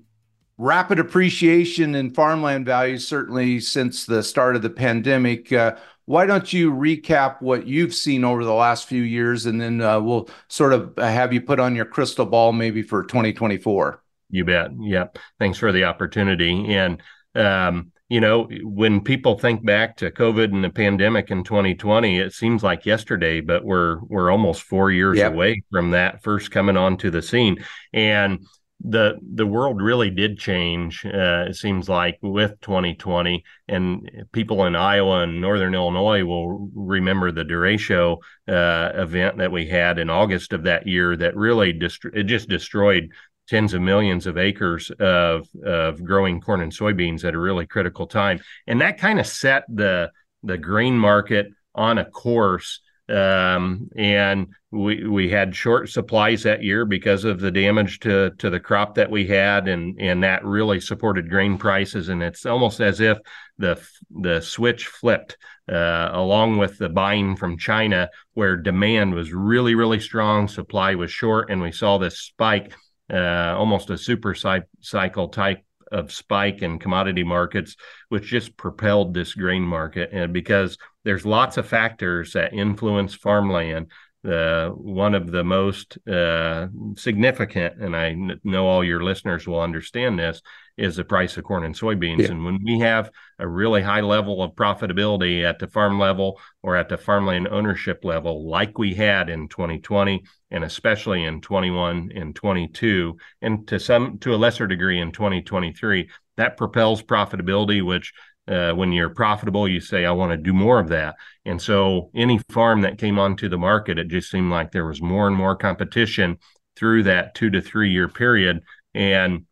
rapid 0.56 1.00
appreciation 1.00 1.96
in 1.96 2.14
farmland 2.14 2.64
values, 2.64 3.08
certainly 3.08 3.58
since 3.58 4.06
the 4.06 4.22
start 4.22 4.54
of 4.54 4.62
the 4.62 4.70
pandemic. 4.70 5.52
Uh, 5.52 5.74
why 6.04 6.26
don't 6.26 6.52
you 6.52 6.72
recap 6.72 7.42
what 7.42 7.66
you've 7.66 7.92
seen 7.92 8.22
over 8.22 8.44
the 8.44 8.54
last 8.54 8.86
few 8.86 9.02
years, 9.02 9.46
and 9.46 9.60
then 9.60 9.80
uh, 9.80 10.00
we'll 10.00 10.28
sort 10.46 10.72
of 10.72 10.96
have 10.96 11.32
you 11.32 11.40
put 11.40 11.58
on 11.58 11.74
your 11.74 11.86
crystal 11.86 12.24
ball 12.24 12.52
maybe 12.52 12.82
for 12.82 13.02
2024? 13.02 14.00
You 14.30 14.44
bet. 14.44 14.70
Yep. 14.78 15.18
Thanks 15.40 15.58
for 15.58 15.72
the 15.72 15.84
opportunity. 15.84 16.72
And 16.72 17.02
um, 17.34 17.92
you 18.08 18.20
know, 18.20 18.46
when 18.62 19.00
people 19.00 19.38
think 19.38 19.64
back 19.64 19.96
to 19.96 20.10
COVID 20.10 20.52
and 20.52 20.62
the 20.62 20.68
pandemic 20.68 21.30
in 21.30 21.44
2020, 21.44 22.18
it 22.18 22.34
seems 22.34 22.62
like 22.62 22.84
yesterday, 22.84 23.40
but 23.40 23.64
we're 23.64 24.00
we're 24.02 24.30
almost 24.30 24.64
four 24.64 24.90
years 24.90 25.16
yep. 25.16 25.32
away 25.32 25.62
from 25.70 25.92
that 25.92 26.22
first 26.22 26.50
coming 26.50 26.76
onto 26.76 27.10
the 27.10 27.22
scene, 27.22 27.64
and 27.94 28.44
the 28.84 29.14
the 29.34 29.46
world 29.46 29.80
really 29.80 30.10
did 30.10 30.38
change. 30.38 31.06
Uh, 31.06 31.46
it 31.48 31.56
seems 31.56 31.88
like 31.88 32.18
with 32.20 32.60
2020, 32.60 33.44
and 33.68 34.26
people 34.32 34.66
in 34.66 34.76
Iowa 34.76 35.22
and 35.22 35.40
Northern 35.40 35.74
Illinois 35.74 36.24
will 36.24 36.70
remember 36.74 37.30
the 37.30 37.44
derecho 37.44 38.18
uh, 38.48 38.90
event 38.94 39.38
that 39.38 39.52
we 39.52 39.68
had 39.68 39.98
in 39.98 40.10
August 40.10 40.52
of 40.52 40.64
that 40.64 40.86
year. 40.86 41.16
That 41.16 41.36
really 41.36 41.72
dist- 41.72 42.04
it 42.12 42.24
just 42.24 42.48
destroyed 42.48 43.10
tens 43.52 43.74
of 43.74 43.82
millions 43.82 44.26
of 44.26 44.38
acres 44.38 44.90
of 44.98 45.46
of 45.62 46.02
growing 46.02 46.40
corn 46.40 46.62
and 46.62 46.72
soybeans 46.72 47.22
at 47.22 47.34
a 47.34 47.38
really 47.38 47.66
critical 47.66 48.06
time, 48.06 48.40
and 48.66 48.80
that 48.80 48.96
kind 48.96 49.20
of 49.20 49.26
set 49.26 49.64
the 49.68 50.10
the 50.42 50.56
grain 50.56 50.98
market 50.98 51.48
on 51.74 51.98
a 51.98 52.06
course. 52.06 52.80
Um, 53.10 53.90
and 53.94 54.54
we 54.70 55.06
we 55.06 55.28
had 55.28 55.54
short 55.54 55.90
supplies 55.90 56.44
that 56.44 56.62
year 56.62 56.86
because 56.86 57.26
of 57.26 57.40
the 57.40 57.50
damage 57.50 58.00
to 58.00 58.30
to 58.38 58.48
the 58.48 58.60
crop 58.60 58.94
that 58.94 59.10
we 59.10 59.26
had, 59.26 59.68
and 59.68 60.00
and 60.00 60.22
that 60.22 60.46
really 60.46 60.80
supported 60.80 61.28
grain 61.28 61.58
prices. 61.58 62.08
And 62.08 62.22
it's 62.22 62.46
almost 62.46 62.80
as 62.80 63.00
if 63.00 63.18
the 63.58 63.78
the 64.22 64.40
switch 64.40 64.86
flipped 64.86 65.36
uh, 65.70 66.08
along 66.12 66.56
with 66.56 66.78
the 66.78 66.88
buying 66.88 67.36
from 67.36 67.58
China, 67.58 68.08
where 68.32 68.56
demand 68.56 69.12
was 69.12 69.30
really 69.30 69.74
really 69.74 70.00
strong, 70.00 70.48
supply 70.48 70.94
was 70.94 71.10
short, 71.10 71.50
and 71.50 71.60
we 71.60 71.72
saw 71.72 71.98
this 71.98 72.18
spike 72.18 72.72
uh, 73.12 73.54
almost 73.58 73.90
a 73.90 73.98
super 73.98 74.34
cycle 74.80 75.28
type 75.28 75.64
of 75.90 76.10
spike 76.10 76.62
in 76.62 76.78
commodity 76.78 77.22
markets, 77.22 77.76
which 78.08 78.24
just 78.24 78.56
propelled 78.56 79.12
this 79.12 79.34
grain 79.34 79.62
market. 79.62 80.10
And 80.12 80.32
because 80.32 80.78
there's 81.04 81.26
lots 81.26 81.58
of 81.58 81.66
factors 81.66 82.32
that 82.32 82.54
influence 82.54 83.14
farmland, 83.14 83.88
uh, 84.24 84.68
one 84.68 85.14
of 85.14 85.32
the 85.32 85.42
most 85.42 85.98
uh, 86.06 86.68
significant, 86.96 87.82
and 87.82 87.96
I 87.96 88.16
know 88.44 88.66
all 88.66 88.84
your 88.84 89.02
listeners 89.02 89.46
will 89.46 89.60
understand 89.60 90.18
this, 90.18 90.40
is 90.76 90.96
the 90.96 91.04
price 91.04 91.36
of 91.36 91.44
corn 91.44 91.64
and 91.64 91.74
soybeans. 91.74 92.20
Yeah. 92.20 92.28
And 92.28 92.44
when 92.44 92.60
we 92.64 92.78
have 92.80 93.10
a 93.38 93.46
really 93.46 93.82
high 93.82 94.00
level 94.00 94.42
of 94.42 94.52
profitability 94.52 95.44
at 95.44 95.58
the 95.58 95.66
farm 95.66 95.98
level 95.98 96.40
or 96.62 96.76
at 96.76 96.88
the 96.88 96.96
farmland 96.96 97.48
ownership 97.48 98.04
level, 98.04 98.48
like 98.48 98.78
we 98.78 98.94
had 98.94 99.28
in 99.28 99.48
2020, 99.48 100.22
and 100.50 100.64
especially 100.64 101.24
in 101.24 101.40
21 101.40 102.12
and 102.14 102.34
22, 102.34 103.16
and 103.42 103.66
to 103.68 103.78
some 103.78 104.18
to 104.18 104.34
a 104.34 104.36
lesser 104.36 104.66
degree 104.66 105.00
in 105.00 105.12
2023, 105.12 106.08
that 106.36 106.56
propels 106.56 107.02
profitability, 107.02 107.84
which 107.84 108.12
uh, 108.48 108.72
when 108.72 108.92
you're 108.92 109.10
profitable, 109.10 109.68
you 109.68 109.80
say, 109.80 110.04
I 110.04 110.10
want 110.12 110.32
to 110.32 110.36
do 110.36 110.52
more 110.52 110.80
of 110.80 110.88
that. 110.88 111.14
And 111.44 111.60
so 111.60 112.10
any 112.14 112.38
farm 112.50 112.82
that 112.82 112.98
came 112.98 113.18
onto 113.18 113.48
the 113.48 113.58
market, 113.58 113.98
it 113.98 114.08
just 114.08 114.30
seemed 114.30 114.50
like 114.50 114.72
there 114.72 114.86
was 114.86 115.00
more 115.00 115.26
and 115.26 115.36
more 115.36 115.56
competition 115.56 116.38
through 116.76 117.04
that 117.04 117.34
two 117.34 117.50
to 117.50 117.60
three 117.60 117.90
year 117.90 118.08
period. 118.08 118.62
And 118.94 119.46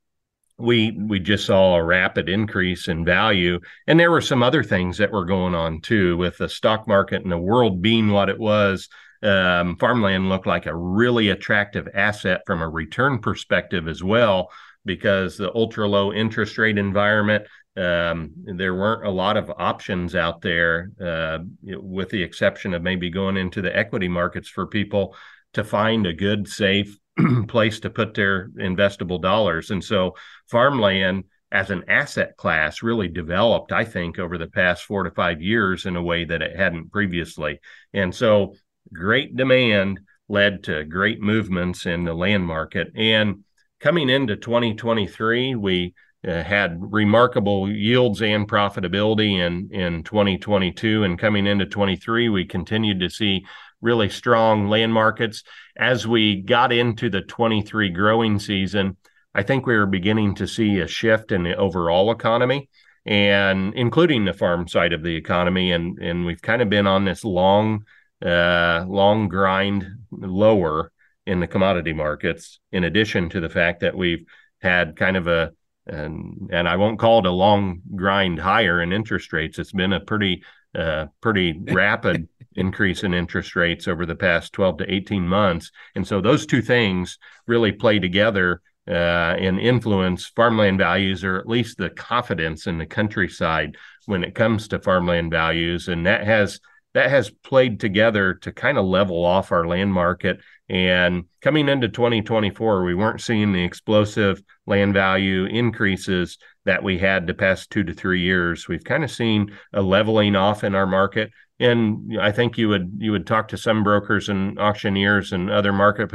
we 0.60 0.92
we 0.92 1.18
just 1.18 1.46
saw 1.46 1.74
a 1.74 1.82
rapid 1.82 2.28
increase 2.28 2.88
in 2.88 3.04
value 3.04 3.58
and 3.86 3.98
there 3.98 4.10
were 4.10 4.20
some 4.20 4.42
other 4.42 4.62
things 4.62 4.98
that 4.98 5.10
were 5.10 5.24
going 5.24 5.54
on 5.54 5.80
too 5.80 6.16
with 6.18 6.36
the 6.38 6.48
stock 6.48 6.86
market 6.86 7.22
and 7.22 7.32
the 7.32 7.38
world 7.38 7.80
being 7.80 8.10
what 8.10 8.28
it 8.28 8.38
was 8.38 8.88
um, 9.22 9.76
farmland 9.76 10.28
looked 10.28 10.46
like 10.46 10.66
a 10.66 10.76
really 10.76 11.30
attractive 11.30 11.88
asset 11.94 12.42
from 12.46 12.60
a 12.60 12.68
return 12.68 13.18
perspective 13.18 13.88
as 13.88 14.04
well 14.04 14.50
because 14.84 15.36
the 15.36 15.54
ultra 15.54 15.88
low 15.88 16.12
interest 16.12 16.58
rate 16.58 16.78
environment 16.78 17.44
um, 17.76 18.32
there 18.56 18.74
weren't 18.74 19.06
a 19.06 19.10
lot 19.10 19.36
of 19.36 19.50
options 19.56 20.14
out 20.14 20.40
there 20.40 20.90
uh, 21.00 21.38
with 21.62 22.10
the 22.10 22.22
exception 22.22 22.74
of 22.74 22.82
maybe 22.82 23.10
going 23.10 23.36
into 23.36 23.62
the 23.62 23.74
equity 23.76 24.08
markets 24.08 24.48
for 24.48 24.66
people 24.66 25.14
to 25.54 25.64
find 25.64 26.06
a 26.06 26.12
good 26.12 26.48
safe 26.48 26.96
place 27.48 27.80
to 27.80 27.90
put 27.90 28.14
their 28.14 28.48
investable 28.50 29.20
dollars. 29.20 29.70
And 29.70 29.82
so 29.82 30.16
farmland 30.50 31.24
as 31.52 31.70
an 31.70 31.84
asset 31.88 32.36
class 32.36 32.82
really 32.82 33.08
developed, 33.08 33.72
I 33.72 33.84
think, 33.84 34.18
over 34.18 34.38
the 34.38 34.46
past 34.46 34.84
four 34.84 35.02
to 35.02 35.10
five 35.10 35.42
years 35.42 35.84
in 35.86 35.96
a 35.96 36.02
way 36.02 36.24
that 36.24 36.42
it 36.42 36.56
hadn't 36.56 36.92
previously. 36.92 37.60
And 37.92 38.14
so 38.14 38.54
great 38.92 39.36
demand 39.36 40.00
led 40.28 40.64
to 40.64 40.84
great 40.84 41.20
movements 41.20 41.86
in 41.86 42.04
the 42.04 42.14
land 42.14 42.46
market. 42.46 42.92
And 42.94 43.44
coming 43.80 44.08
into 44.08 44.36
2023, 44.36 45.56
we 45.56 45.94
uh, 46.26 46.42
had 46.42 46.78
remarkable 46.80 47.70
yields 47.70 48.20
and 48.22 48.48
profitability 48.48 49.38
in 49.38 49.70
in 49.72 50.02
2022 50.02 51.04
and 51.04 51.18
coming 51.18 51.46
into 51.46 51.66
23 51.66 52.28
we 52.28 52.44
continued 52.44 53.00
to 53.00 53.08
see 53.08 53.44
really 53.80 54.10
strong 54.10 54.68
land 54.68 54.92
markets. 54.92 55.42
As 55.78 56.06
we 56.06 56.42
got 56.42 56.72
into 56.72 57.08
the 57.08 57.22
23 57.22 57.90
growing 57.90 58.38
season 58.38 58.96
i 59.34 59.42
think 59.42 59.66
we 59.66 59.76
were 59.76 59.86
beginning 59.86 60.34
to 60.34 60.46
see 60.46 60.80
a 60.80 60.86
shift 60.86 61.32
in 61.32 61.42
the 61.42 61.56
overall 61.56 62.10
economy 62.10 62.68
and 63.06 63.74
including 63.74 64.24
the 64.24 64.32
farm 64.32 64.68
side 64.68 64.92
of 64.92 65.02
the 65.02 65.14
economy. 65.14 65.72
And 65.72 65.98
and 65.98 66.26
we've 66.26 66.42
kind 66.42 66.62
of 66.62 66.68
been 66.68 66.86
on 66.86 67.04
this 67.04 67.24
long 67.24 67.84
uh, 68.24 68.84
long 68.86 69.28
grind 69.28 69.86
lower 70.10 70.92
in 71.26 71.40
the 71.40 71.46
commodity 71.46 71.92
markets 71.92 72.60
in 72.72 72.84
addition 72.84 73.28
to 73.30 73.40
the 73.40 73.48
fact 73.48 73.80
that 73.80 73.96
we've 73.96 74.24
had 74.60 74.96
kind 74.96 75.16
of 75.16 75.26
a 75.26 75.52
and 75.90 76.48
and 76.52 76.68
I 76.68 76.76
won't 76.76 76.98
call 76.98 77.20
it 77.20 77.26
a 77.26 77.30
long 77.30 77.82
grind 77.94 78.38
higher 78.38 78.80
in 78.80 78.92
interest 78.92 79.32
rates. 79.32 79.58
It's 79.58 79.72
been 79.72 79.92
a 79.92 80.00
pretty 80.00 80.42
uh, 80.74 81.06
pretty 81.20 81.60
rapid 81.70 82.28
increase 82.54 83.02
in 83.04 83.14
interest 83.14 83.56
rates 83.56 83.88
over 83.88 84.06
the 84.06 84.14
past 84.14 84.52
12 84.52 84.78
to 84.78 84.92
18 84.92 85.26
months, 85.26 85.70
and 85.94 86.06
so 86.06 86.20
those 86.20 86.46
two 86.46 86.62
things 86.62 87.18
really 87.46 87.72
play 87.72 87.98
together 87.98 88.62
uh, 88.88 89.36
and 89.38 89.60
influence 89.60 90.26
farmland 90.26 90.78
values, 90.78 91.22
or 91.24 91.36
at 91.36 91.46
least 91.46 91.78
the 91.78 91.90
confidence 91.90 92.66
in 92.66 92.78
the 92.78 92.86
countryside 92.86 93.76
when 94.06 94.24
it 94.24 94.34
comes 94.34 94.68
to 94.68 94.80
farmland 94.80 95.30
values, 95.30 95.88
and 95.88 96.06
that 96.06 96.24
has 96.24 96.60
that 96.92 97.10
has 97.10 97.30
played 97.30 97.78
together 97.78 98.34
to 98.34 98.52
kind 98.52 98.76
of 98.76 98.84
level 98.84 99.24
off 99.24 99.52
our 99.52 99.66
land 99.66 99.92
market. 99.92 100.40
And 100.70 101.24
coming 101.40 101.68
into 101.68 101.88
2024, 101.88 102.84
we 102.84 102.94
weren't 102.94 103.20
seeing 103.20 103.52
the 103.52 103.64
explosive 103.64 104.40
land 104.66 104.94
value 104.94 105.46
increases 105.46 106.38
that 106.64 106.84
we 106.84 106.96
had 106.96 107.26
the 107.26 107.34
past 107.34 107.70
two 107.70 107.82
to 107.82 107.92
three 107.92 108.20
years. 108.20 108.68
We've 108.68 108.84
kind 108.84 109.02
of 109.02 109.10
seen 109.10 109.50
a 109.72 109.82
leveling 109.82 110.36
off 110.36 110.62
in 110.62 110.76
our 110.76 110.86
market. 110.86 111.32
And 111.58 112.16
I 112.20 112.30
think 112.30 112.56
you 112.56 112.68
would 112.68 112.92
you 112.98 113.10
would 113.10 113.26
talk 113.26 113.48
to 113.48 113.58
some 113.58 113.82
brokers 113.82 114.28
and 114.28 114.60
auctioneers 114.60 115.32
and 115.32 115.50
other 115.50 115.72
market 115.72 116.08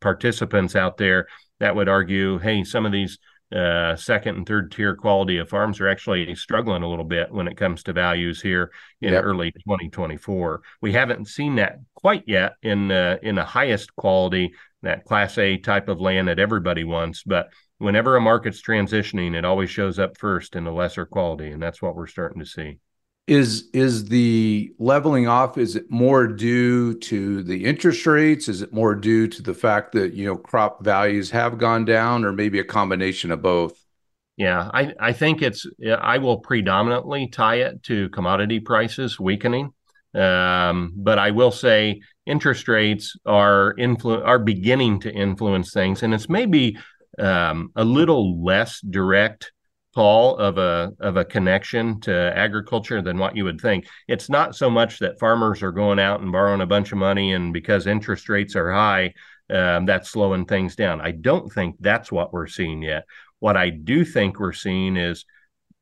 participants 0.00 0.76
out 0.76 0.98
there 0.98 1.26
that 1.60 1.74
would 1.74 1.88
argue, 1.88 2.38
hey, 2.38 2.64
some 2.64 2.84
of 2.84 2.92
these 2.92 3.18
uh, 3.52 3.96
second 3.96 4.36
and 4.36 4.46
third 4.46 4.72
tier 4.72 4.96
quality 4.96 5.38
of 5.38 5.48
farms 5.48 5.80
are 5.80 5.88
actually 5.88 6.34
struggling 6.34 6.82
a 6.82 6.88
little 6.88 7.04
bit 7.04 7.30
when 7.30 7.48
it 7.48 7.56
comes 7.56 7.82
to 7.82 7.92
values 7.92 8.40
here 8.40 8.72
in 9.00 9.12
yep. 9.12 9.24
early 9.24 9.52
2024. 9.52 10.62
We 10.80 10.92
haven't 10.92 11.28
seen 11.28 11.56
that 11.56 11.78
quite 11.94 12.24
yet 12.26 12.54
in 12.62 12.90
uh, 12.90 13.18
in 13.22 13.34
the 13.34 13.44
highest 13.44 13.94
quality, 13.96 14.54
that 14.82 15.04
Class 15.04 15.38
A 15.38 15.58
type 15.58 15.88
of 15.88 16.00
land 16.00 16.28
that 16.28 16.38
everybody 16.38 16.84
wants. 16.84 17.22
But 17.22 17.50
whenever 17.78 18.16
a 18.16 18.20
market's 18.20 18.62
transitioning, 18.62 19.34
it 19.34 19.44
always 19.44 19.70
shows 19.70 19.98
up 19.98 20.16
first 20.18 20.56
in 20.56 20.64
the 20.64 20.72
lesser 20.72 21.06
quality, 21.06 21.50
and 21.50 21.62
that's 21.62 21.82
what 21.82 21.94
we're 21.94 22.06
starting 22.06 22.40
to 22.40 22.46
see 22.46 22.78
is 23.26 23.68
is 23.72 24.06
the 24.06 24.74
leveling 24.78 25.28
off 25.28 25.56
is 25.56 25.76
it 25.76 25.90
more 25.90 26.26
due 26.26 26.98
to 26.98 27.42
the 27.42 27.64
interest 27.64 28.04
rates? 28.04 28.48
Is 28.48 28.62
it 28.62 28.72
more 28.72 28.94
due 28.94 29.28
to 29.28 29.42
the 29.42 29.54
fact 29.54 29.92
that 29.92 30.14
you 30.14 30.26
know 30.26 30.36
crop 30.36 30.84
values 30.84 31.30
have 31.30 31.58
gone 31.58 31.84
down 31.84 32.24
or 32.24 32.32
maybe 32.32 32.58
a 32.58 32.64
combination 32.64 33.30
of 33.30 33.40
both? 33.40 33.78
Yeah 34.36 34.68
i 34.74 34.92
i 34.98 35.12
think 35.12 35.40
it's 35.40 35.66
i 36.00 36.18
will 36.18 36.38
predominantly 36.38 37.28
tie 37.28 37.56
it 37.56 37.82
to 37.84 38.08
commodity 38.10 38.60
prices 38.60 39.20
weakening. 39.20 39.72
Um, 40.14 40.92
but 40.96 41.18
i 41.18 41.30
will 41.30 41.52
say 41.52 42.02
interest 42.26 42.68
rates 42.68 43.16
are 43.24 43.74
beginning 44.44 45.00
to 45.00 45.12
influence 45.12 45.72
things 45.72 46.02
and 46.02 46.12
it's 46.12 46.28
maybe 46.28 46.76
um, 47.18 47.72
a 47.76 47.84
little 47.84 48.42
less 48.44 48.80
direct 48.80 49.52
Paul, 49.94 50.36
of 50.36 50.58
a 50.58 50.92
of 51.00 51.16
a 51.16 51.24
connection 51.24 52.00
to 52.02 52.32
agriculture 52.36 53.02
than 53.02 53.18
what 53.18 53.36
you 53.36 53.44
would 53.44 53.60
think. 53.60 53.86
It's 54.08 54.30
not 54.30 54.56
so 54.56 54.70
much 54.70 54.98
that 55.00 55.18
farmers 55.18 55.62
are 55.62 55.72
going 55.72 55.98
out 55.98 56.20
and 56.20 56.32
borrowing 56.32 56.62
a 56.62 56.66
bunch 56.66 56.92
of 56.92 56.98
money, 56.98 57.32
and 57.32 57.52
because 57.52 57.86
interest 57.86 58.28
rates 58.28 58.56
are 58.56 58.72
high, 58.72 59.12
um, 59.50 59.86
that's 59.86 60.10
slowing 60.10 60.46
things 60.46 60.76
down. 60.76 61.00
I 61.00 61.10
don't 61.10 61.52
think 61.52 61.76
that's 61.80 62.10
what 62.10 62.32
we're 62.32 62.46
seeing 62.46 62.82
yet. 62.82 63.04
What 63.40 63.56
I 63.56 63.70
do 63.70 64.04
think 64.04 64.38
we're 64.38 64.52
seeing 64.52 64.96
is 64.96 65.24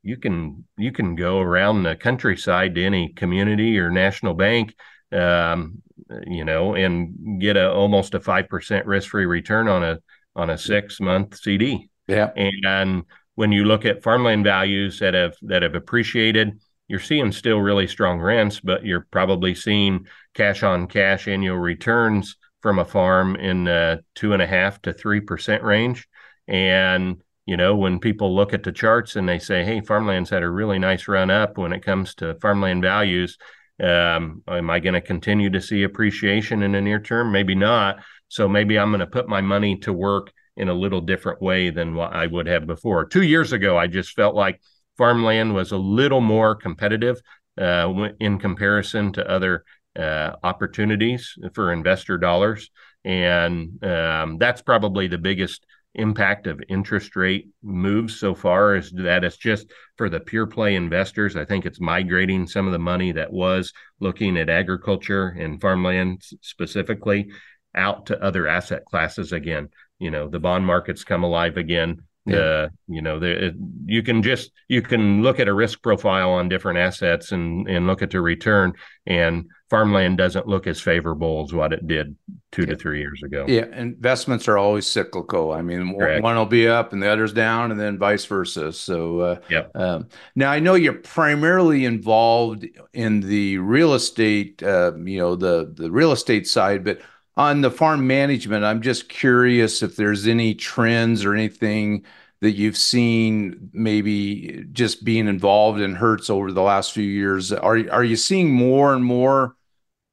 you 0.02 0.16
can 0.16 0.64
you 0.76 0.92
can 0.92 1.14
go 1.14 1.40
around 1.40 1.82
the 1.82 1.94
countryside 1.94 2.74
to 2.74 2.84
any 2.84 3.12
community 3.12 3.78
or 3.78 3.90
national 3.90 4.34
bank, 4.34 4.74
um, 5.12 5.82
you 6.26 6.44
know, 6.44 6.74
and 6.74 7.40
get 7.40 7.56
a 7.56 7.70
almost 7.70 8.14
a 8.14 8.20
five 8.20 8.48
percent 8.48 8.86
risk 8.86 9.10
free 9.10 9.26
return 9.26 9.68
on 9.68 9.84
a 9.84 9.98
on 10.34 10.50
a 10.50 10.58
six 10.58 11.00
month 11.00 11.36
CD. 11.36 11.90
Yeah, 12.08 12.30
and 12.34 13.04
when 13.40 13.52
you 13.52 13.64
look 13.64 13.86
at 13.86 14.02
farmland 14.02 14.44
values 14.44 14.98
that 14.98 15.14
have 15.14 15.34
that 15.40 15.62
have 15.62 15.74
appreciated, 15.74 16.60
you're 16.88 17.00
seeing 17.00 17.32
still 17.32 17.56
really 17.56 17.86
strong 17.86 18.20
rents, 18.20 18.60
but 18.60 18.84
you're 18.84 19.06
probably 19.10 19.54
seeing 19.54 20.06
cash 20.34 20.62
on 20.62 20.86
cash 20.86 21.26
annual 21.26 21.56
returns 21.56 22.36
from 22.60 22.78
a 22.78 22.84
farm 22.84 23.36
in 23.36 23.64
the 23.64 24.04
two 24.14 24.34
and 24.34 24.42
a 24.42 24.46
half 24.46 24.82
to 24.82 24.92
three 24.92 25.22
percent 25.22 25.62
range. 25.62 26.06
And 26.48 27.22
you 27.46 27.56
know, 27.56 27.76
when 27.76 27.98
people 27.98 28.36
look 28.36 28.52
at 28.52 28.62
the 28.62 28.72
charts 28.72 29.16
and 29.16 29.26
they 29.26 29.38
say, 29.38 29.64
"Hey, 29.64 29.80
farmland's 29.80 30.28
had 30.28 30.42
a 30.42 30.50
really 30.50 30.78
nice 30.78 31.08
run 31.08 31.30
up 31.30 31.56
when 31.56 31.72
it 31.72 31.82
comes 31.82 32.14
to 32.16 32.34
farmland 32.42 32.82
values," 32.82 33.38
um, 33.82 34.42
am 34.48 34.68
I 34.68 34.80
going 34.80 34.92
to 34.92 35.00
continue 35.00 35.48
to 35.48 35.62
see 35.62 35.84
appreciation 35.84 36.62
in 36.62 36.72
the 36.72 36.82
near 36.82 37.00
term? 37.00 37.32
Maybe 37.32 37.54
not. 37.54 38.04
So 38.28 38.50
maybe 38.50 38.78
I'm 38.78 38.90
going 38.90 39.00
to 39.00 39.06
put 39.06 39.30
my 39.30 39.40
money 39.40 39.78
to 39.78 39.94
work 39.94 40.30
in 40.60 40.68
a 40.68 40.74
little 40.74 41.00
different 41.00 41.40
way 41.40 41.70
than 41.70 41.94
what 41.94 42.12
I 42.12 42.26
would 42.26 42.46
have 42.46 42.66
before. 42.66 43.06
Two 43.06 43.22
years 43.22 43.52
ago, 43.52 43.78
I 43.78 43.86
just 43.86 44.12
felt 44.12 44.34
like 44.34 44.60
farmland 44.98 45.54
was 45.54 45.72
a 45.72 45.78
little 45.78 46.20
more 46.20 46.54
competitive 46.54 47.18
uh, 47.58 48.10
in 48.20 48.38
comparison 48.38 49.10
to 49.14 49.26
other 49.28 49.64
uh, 49.98 50.32
opportunities 50.42 51.34
for 51.54 51.72
investor 51.72 52.18
dollars. 52.18 52.70
And 53.04 53.82
um, 53.82 54.36
that's 54.36 54.60
probably 54.60 55.08
the 55.08 55.16
biggest 55.16 55.64
impact 55.94 56.46
of 56.46 56.60
interest 56.68 57.16
rate 57.16 57.48
moves 57.62 58.20
so 58.20 58.34
far 58.34 58.76
is 58.76 58.92
that 58.92 59.24
it's 59.24 59.38
just 59.38 59.72
for 59.96 60.10
the 60.10 60.20
pure 60.20 60.46
play 60.46 60.74
investors. 60.76 61.36
I 61.36 61.46
think 61.46 61.64
it's 61.64 61.80
migrating 61.80 62.46
some 62.46 62.66
of 62.66 62.72
the 62.72 62.78
money 62.78 63.12
that 63.12 63.32
was 63.32 63.72
looking 63.98 64.36
at 64.36 64.50
agriculture 64.50 65.34
and 65.38 65.60
farmland 65.60 66.22
specifically 66.42 67.30
out 67.74 68.06
to 68.06 68.22
other 68.22 68.46
asset 68.46 68.84
classes 68.84 69.32
again 69.32 69.68
you 69.98 70.10
know 70.10 70.28
the 70.28 70.40
bond 70.40 70.66
markets 70.66 71.04
come 71.04 71.22
alive 71.22 71.56
again 71.56 72.02
yeah. 72.26 72.68
you 72.86 73.02
know 73.02 73.18
the, 73.18 73.56
you 73.86 74.02
can 74.02 74.22
just 74.22 74.52
you 74.68 74.82
can 74.82 75.22
look 75.22 75.40
at 75.40 75.48
a 75.48 75.54
risk 75.54 75.82
profile 75.82 76.30
on 76.30 76.48
different 76.48 76.78
assets 76.78 77.32
and 77.32 77.68
and 77.68 77.86
look 77.86 78.02
at 78.02 78.10
the 78.10 78.20
return 78.20 78.72
and 79.06 79.46
farmland 79.68 80.18
doesn't 80.18 80.46
look 80.46 80.66
as 80.66 80.80
favorable 80.80 81.44
as 81.46 81.52
what 81.52 81.72
it 81.72 81.86
did 81.86 82.14
two 82.52 82.62
yeah. 82.62 82.68
to 82.68 82.76
three 82.76 83.00
years 83.00 83.22
ago 83.24 83.44
yeah 83.48 83.64
investments 83.76 84.48
are 84.48 84.58
always 84.58 84.86
cyclical 84.86 85.52
i 85.52 85.62
mean 85.62 85.96
Correct. 85.96 86.22
one 86.22 86.36
will 86.36 86.46
be 86.46 86.68
up 86.68 86.92
and 86.92 87.02
the 87.02 87.08
other's 87.08 87.32
down 87.32 87.70
and 87.70 87.80
then 87.80 87.98
vice 87.98 88.24
versa 88.26 88.72
so 88.72 89.20
uh, 89.20 89.40
yep. 89.48 89.70
Um, 89.74 90.08
now 90.34 90.50
i 90.50 90.60
know 90.60 90.74
you're 90.74 90.92
primarily 90.94 91.84
involved 91.84 92.66
in 92.92 93.20
the 93.20 93.58
real 93.58 93.94
estate 93.94 94.62
uh, 94.62 94.92
you 94.96 95.18
know 95.18 95.36
the 95.36 95.72
the 95.74 95.90
real 95.90 96.12
estate 96.12 96.46
side 96.46 96.84
but 96.84 97.00
on 97.40 97.62
the 97.62 97.70
farm 97.70 98.06
management, 98.06 98.66
I'm 98.66 98.82
just 98.82 99.08
curious 99.08 99.82
if 99.82 99.96
there's 99.96 100.26
any 100.26 100.54
trends 100.54 101.24
or 101.24 101.34
anything 101.34 102.04
that 102.42 102.50
you've 102.50 102.76
seen 102.76 103.70
maybe 103.72 104.66
just 104.72 105.04
being 105.04 105.26
involved 105.26 105.80
in 105.80 105.94
Hertz 105.94 106.28
over 106.28 106.52
the 106.52 106.60
last 106.60 106.92
few 106.92 107.04
years. 107.04 107.50
Are 107.50 107.78
are 107.90 108.04
you 108.04 108.16
seeing 108.16 108.52
more 108.52 108.92
and 108.92 109.02
more 109.02 109.56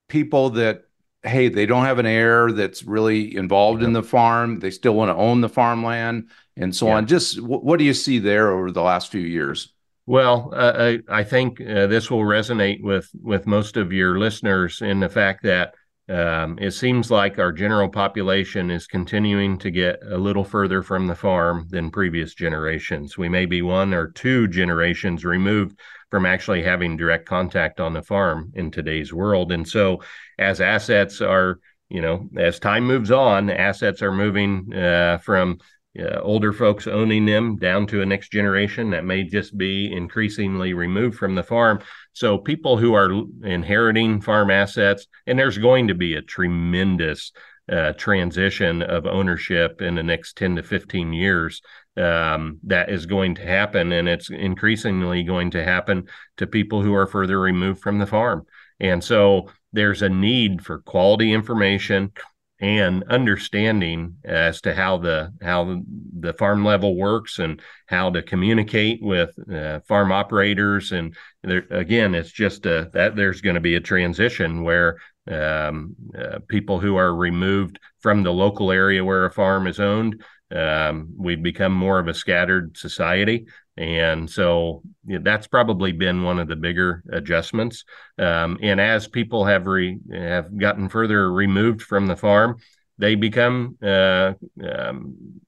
people 0.07 0.51
that 0.51 0.85
hey, 1.23 1.49
they 1.49 1.65
don't 1.65 1.83
have 1.83 1.99
an 1.99 2.05
heir 2.05 2.53
that's 2.53 2.83
really 2.83 3.35
involved 3.35 3.83
in 3.83 3.91
the 3.91 4.03
farm, 4.03 4.59
they 4.59 4.71
still 4.71 4.93
want 4.93 5.09
to 5.09 5.15
own 5.15 5.41
the 5.41 5.49
farmland 5.49 6.29
and 6.55 6.73
so 6.73 6.87
on. 6.87 7.07
Just 7.07 7.41
what 7.41 7.77
do 7.77 7.83
you 7.83 7.93
see 7.93 8.19
there 8.19 8.51
over 8.51 8.71
the 8.71 8.81
last 8.81 9.11
few 9.11 9.19
years? 9.19 9.73
Well, 10.05 10.53
uh, 10.55 10.73
I, 10.77 11.19
I, 11.19 11.23
think 11.25 11.59
uh, 11.59 11.87
this 11.87 12.09
will 12.09 12.21
resonate 12.21 12.81
with 12.81 13.09
with 13.21 13.45
most 13.45 13.75
of 13.75 13.91
your 13.91 14.17
listeners 14.17 14.81
in 14.81 15.01
the 15.01 15.09
fact 15.09 15.43
that 15.43 15.73
um, 16.09 16.57
it 16.61 16.71
seems 16.71 17.11
like 17.11 17.37
our 17.37 17.51
general 17.51 17.89
population 17.89 18.71
is 18.71 18.87
continuing 18.87 19.57
to 19.57 19.69
get 19.69 19.99
a 20.09 20.17
little 20.17 20.45
further 20.45 20.81
from 20.81 21.05
the 21.05 21.15
farm 21.15 21.67
than 21.69 21.91
previous 21.91 22.33
generations. 22.33 23.17
We 23.17 23.27
may 23.27 23.45
be 23.45 23.61
one 23.61 23.93
or 23.93 24.11
two 24.11 24.47
generations 24.47 25.25
removed 25.25 25.77
from 26.09 26.25
actually 26.25 26.63
having 26.63 26.95
direct 26.95 27.27
contact 27.27 27.81
on 27.81 27.91
the 27.91 28.01
farm 28.01 28.53
in 28.55 28.71
today's 28.71 29.13
world. 29.13 29.51
And 29.51 29.67
so, 29.67 30.01
as 30.39 30.61
assets 30.61 31.19
are, 31.19 31.59
you 31.89 32.01
know, 32.01 32.29
as 32.37 32.59
time 32.59 32.85
moves 32.85 33.11
on, 33.11 33.49
assets 33.49 34.01
are 34.01 34.13
moving 34.13 34.73
uh, 34.73 35.17
from 35.17 35.59
uh, 35.99 36.19
older 36.21 36.53
folks 36.53 36.87
owning 36.87 37.25
them 37.25 37.57
down 37.57 37.87
to 37.87 38.01
a 38.01 38.05
next 38.05 38.29
generation 38.29 38.91
that 38.91 39.03
may 39.03 39.23
just 39.23 39.57
be 39.57 39.91
increasingly 39.91 40.73
removed 40.73 41.17
from 41.17 41.35
the 41.35 41.43
farm. 41.43 41.79
So 42.17 42.39
people 42.39 42.77
who 42.77 42.95
are 42.95 43.11
inheriting 43.43 44.21
farm 44.21 44.49
assets, 44.49 45.05
and 45.27 45.37
there's 45.37 45.59
going 45.59 45.89
to 45.89 45.93
be 45.93 46.15
a 46.15 46.21
tremendous 46.23 47.31
uh, 47.71 47.93
transition 47.93 48.81
of 48.81 49.05
ownership 49.05 49.83
in 49.83 49.93
the 49.93 50.01
next 50.01 50.35
10 50.35 50.55
to 50.55 50.63
15 50.63 51.13
years 51.13 51.61
um, 51.95 52.57
that 52.63 52.89
is 52.89 53.05
going 53.05 53.35
to 53.35 53.45
happen. 53.45 53.91
And 53.91 54.09
it's 54.09 54.31
increasingly 54.31 55.21
going 55.21 55.51
to 55.51 55.63
happen 55.63 56.07
to 56.37 56.47
people 56.47 56.81
who 56.81 56.95
are 56.95 57.05
further 57.05 57.39
removed 57.39 57.81
from 57.81 57.99
the 57.99 58.07
farm. 58.07 58.47
And 58.79 59.03
so 59.03 59.51
there's 59.71 60.01
a 60.01 60.09
need 60.09 60.65
for 60.65 60.79
quality 60.79 61.31
information 61.31 62.13
and 62.59 63.03
understanding 63.03 64.15
as 64.25 64.61
to 64.61 64.73
how 64.73 64.97
the 64.97 65.31
how 65.41 65.81
the 66.19 66.33
farm 66.33 66.65
level 66.65 66.95
works 66.95 67.37
and 67.37 67.61
how 67.85 68.09
to 68.09 68.23
communicate 68.23 68.99
with 69.01 69.29
uh, 69.53 69.79
farm 69.81 70.11
operators 70.11 70.91
and 70.91 71.15
there, 71.47 71.65
again 71.71 72.15
it's 72.15 72.31
just 72.31 72.65
a, 72.65 72.89
that 72.93 73.15
there's 73.15 73.41
going 73.41 73.55
to 73.55 73.61
be 73.61 73.75
a 73.75 73.81
transition 73.81 74.63
where 74.63 74.97
um, 75.29 75.95
uh, 76.17 76.39
people 76.47 76.79
who 76.79 76.95
are 76.95 77.13
removed 77.13 77.79
from 77.99 78.23
the 78.23 78.31
local 78.31 78.71
area 78.71 79.03
where 79.03 79.25
a 79.25 79.31
farm 79.31 79.67
is 79.67 79.79
owned 79.79 80.23
um, 80.55 81.09
we've 81.17 81.43
become 81.43 81.73
more 81.73 81.99
of 81.99 82.07
a 82.07 82.13
scattered 82.13 82.77
society 82.77 83.45
and 83.77 84.27
so 84.27 84.81
that's 85.05 85.45
probably 85.45 85.91
been 85.91 86.23
one 86.23 86.39
of 86.39 86.47
the 86.47 86.55
bigger 86.55 87.03
adjustments. 87.11 87.83
Um, 88.17 88.57
and 88.61 88.81
as 88.81 89.07
people 89.07 89.45
have 89.45 89.67
re, 89.67 89.99
have 90.11 90.57
gotten 90.57 90.89
further 90.89 91.31
removed 91.31 91.83
from 91.83 92.07
the 92.07 92.15
farm, 92.15 92.57
they 92.97 93.13
become 93.13 93.77
uh, 93.83 94.33
um, 94.63 95.39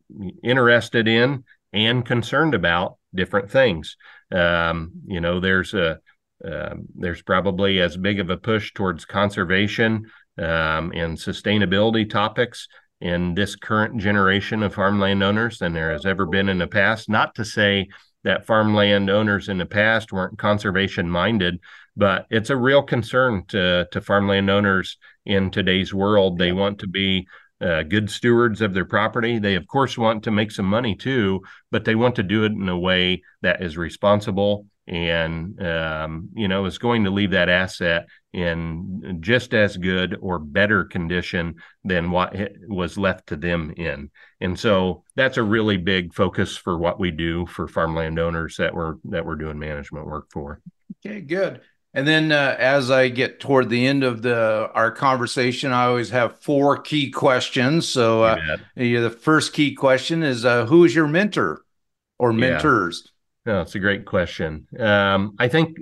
interested 0.44 1.08
in 1.08 1.44
and 1.74 2.06
concerned 2.06 2.54
about 2.54 2.98
different 3.16 3.50
things. 3.50 3.98
Um, 4.32 4.92
you 5.06 5.22
know, 5.22 5.40
there's 5.40 5.74
a 5.74 6.00
uh, 6.46 6.76
there's 6.96 7.22
probably 7.22 7.82
as 7.82 7.98
big 7.98 8.20
of 8.20 8.30
a 8.30 8.38
push 8.38 8.74
towards 8.74 9.04
conservation 9.06 10.10
um, 10.38 10.92
and 10.96 11.18
sustainability 11.18 12.10
topics 12.10 12.68
in 13.02 13.34
this 13.34 13.56
current 13.56 14.00
generation 14.00 14.64
of 14.64 14.74
farmland 14.74 15.22
owners 15.22 15.60
than 15.60 15.74
there 15.74 15.92
has 15.92 16.06
ever 16.06 16.26
been 16.26 16.50
in 16.50 16.58
the 16.58 16.68
past. 16.68 17.10
Not 17.10 17.36
to 17.36 17.46
say 17.46 17.88
that 18.24 18.46
farmland 18.46 19.10
owners 19.10 19.50
in 19.50 19.58
the 19.58 19.66
past 19.66 20.12
weren't 20.12 20.38
conservation 20.38 21.10
minded, 21.10 21.60
but 21.96 22.26
it's 22.30 22.50
a 22.50 22.58
real 22.58 22.84
concern 22.84 23.44
to 23.50 23.88
to 23.92 24.02
farmland 24.02 24.50
owners 24.50 24.98
in 25.26 25.52
today's 25.52 25.94
world. 25.94 26.38
They 26.38 26.52
want 26.52 26.80
to 26.80 26.88
be 26.88 27.28
uh, 27.62 27.84
good 27.84 28.10
stewards 28.10 28.62
of 28.62 28.74
their 28.74 28.86
property. 28.86 29.40
They, 29.40 29.56
of 29.56 29.68
course, 29.68 29.98
want 29.98 30.24
to 30.24 30.32
make 30.32 30.52
some 30.52 30.66
money 30.66 30.96
too, 30.96 31.42
but 31.72 31.86
they 31.86 31.96
want 31.96 32.16
to 32.16 32.24
do 32.24 32.44
it 32.44 32.52
in 32.52 32.70
a 32.70 32.78
way 32.78 33.24
that 33.42 33.62
is 33.62 33.78
responsible 33.78 34.66
and 34.90 35.62
um, 35.62 36.30
you 36.34 36.48
know 36.48 36.66
is 36.66 36.80
going 36.80 37.04
to 37.04 37.12
leave 37.12 37.32
that 37.32 37.48
asset 37.48 38.08
in 38.34 39.20
just 39.22 39.54
as 39.54 39.78
good 39.78 40.18
or 40.20 40.40
better 40.40 40.84
condition 40.84 41.56
than 41.84 42.12
what 42.12 42.36
was 42.68 42.98
left 42.98 43.28
to 43.28 43.36
them 43.36 43.74
in. 43.78 44.10
And 44.42 44.60
so 44.60 45.04
that's 45.16 45.38
a 45.38 45.44
really 45.44 45.78
big 45.78 46.14
focus 46.14 46.58
for 46.58 46.78
what 46.78 47.00
we 47.00 47.12
do 47.12 47.46
for 47.48 47.68
farmland 47.68 48.20
owners 48.20 48.58
that 48.58 48.74
we're 48.74 48.96
that 49.06 49.26
we're 49.26 49.36
doing 49.36 49.60
management 49.60 50.06
work 50.06 50.28
for. 50.32 50.60
Okay 51.06 51.22
good 51.22 51.62
and 51.94 52.08
then 52.08 52.32
uh, 52.32 52.56
as 52.60 52.92
i 52.92 53.10
get 53.10 53.40
toward 53.40 53.70
the 53.70 53.86
end 53.88 54.04
of 54.04 54.22
the 54.22 54.70
our 54.74 54.92
conversation 54.92 55.72
i 55.72 55.86
always 55.86 56.10
have 56.10 56.40
four 56.40 56.78
key 56.78 57.10
questions. 57.10 57.88
So 57.88 58.24
uh, 58.24 58.58
yeah, 58.76 59.02
the 59.02 59.10
first 59.10 59.54
key 59.54 59.74
question 59.74 60.24
is 60.24 60.46
uh, 60.46 60.66
who 60.66 60.86
is 60.86 60.94
your 60.94 61.08
mentor 61.08 61.64
or 62.18 62.34
mentors? 62.34 63.04
Yeah 63.06 63.12
no, 63.46 63.62
it's 63.62 63.74
a 63.74 63.80
great 63.80 64.06
question. 64.06 64.68
Um, 64.80 65.36
I 65.40 65.48
think 65.48 65.80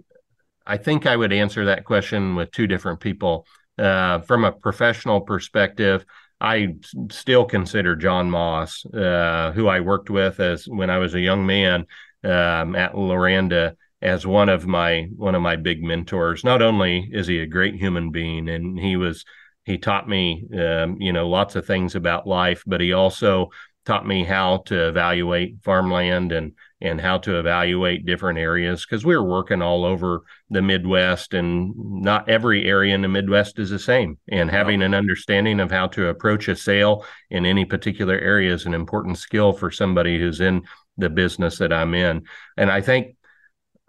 I 0.65 0.77
think 0.77 1.05
I 1.05 1.15
would 1.15 1.33
answer 1.33 1.65
that 1.65 1.83
question 1.83 2.35
with 2.35 2.51
two 2.51 2.65
different 2.65 3.01
people. 3.01 3.45
Uh, 3.77 4.19
from 4.21 4.45
a 4.45 4.53
professional 4.53 5.19
perspective, 5.19 6.05
I 6.39 6.75
still 7.11 7.43
consider 7.43 7.95
John 7.95 8.29
Moss, 8.29 8.85
uh, 8.85 9.51
who 9.53 9.67
I 9.67 9.81
worked 9.81 10.09
with 10.09 10.39
as 10.39 10.65
when 10.65 10.89
I 10.89 10.97
was 10.97 11.13
a 11.13 11.19
young 11.19 11.45
man 11.45 11.87
um, 12.23 12.75
at 12.75 12.93
Loranda, 12.93 13.75
as 14.01 14.27
one 14.27 14.49
of 14.49 14.67
my 14.67 15.07
one 15.15 15.35
of 15.35 15.41
my 15.41 15.55
big 15.55 15.83
mentors. 15.83 16.43
Not 16.43 16.61
only 16.61 17.09
is 17.11 17.27
he 17.27 17.39
a 17.39 17.47
great 17.47 17.75
human 17.75 18.11
being, 18.11 18.49
and 18.49 18.79
he 18.79 18.95
was 18.95 19.25
he 19.65 19.77
taught 19.77 20.07
me 20.07 20.47
um, 20.57 20.97
you 20.99 21.13
know 21.13 21.27
lots 21.27 21.55
of 21.55 21.65
things 21.65 21.95
about 21.95 22.27
life, 22.27 22.63
but 22.65 22.81
he 22.81 22.93
also 22.93 23.49
taught 23.85 24.05
me 24.05 24.25
how 24.25 24.57
to 24.65 24.89
evaluate 24.89 25.55
farmland 25.63 26.33
and 26.33 26.51
and 26.81 27.01
how 27.01 27.17
to 27.17 27.39
evaluate 27.39 28.05
different 28.05 28.37
areas 28.37 28.85
because 28.85 29.03
we 29.03 29.15
were 29.15 29.23
working 29.23 29.63
all 29.63 29.83
over 29.83 30.23
the 30.49 30.61
Midwest 30.61 31.33
and 31.33 31.73
not 31.75 32.29
every 32.29 32.65
area 32.65 32.93
in 32.93 33.01
the 33.01 33.07
Midwest 33.07 33.57
is 33.57 33.71
the 33.71 33.79
same. 33.79 34.17
And 34.29 34.51
having 34.51 34.83
an 34.83 34.93
understanding 34.93 35.59
of 35.59 35.71
how 35.71 35.87
to 35.87 36.09
approach 36.09 36.47
a 36.47 36.55
sale 36.55 37.03
in 37.31 37.47
any 37.47 37.65
particular 37.65 38.19
area 38.19 38.53
is 38.53 38.67
an 38.67 38.75
important 38.75 39.17
skill 39.17 39.53
for 39.53 39.71
somebody 39.71 40.19
who's 40.19 40.39
in 40.39 40.63
the 40.97 41.09
business 41.09 41.57
that 41.57 41.73
I'm 41.73 41.95
in. 41.95 42.23
And 42.57 42.71
I 42.71 42.81
think 42.81 43.15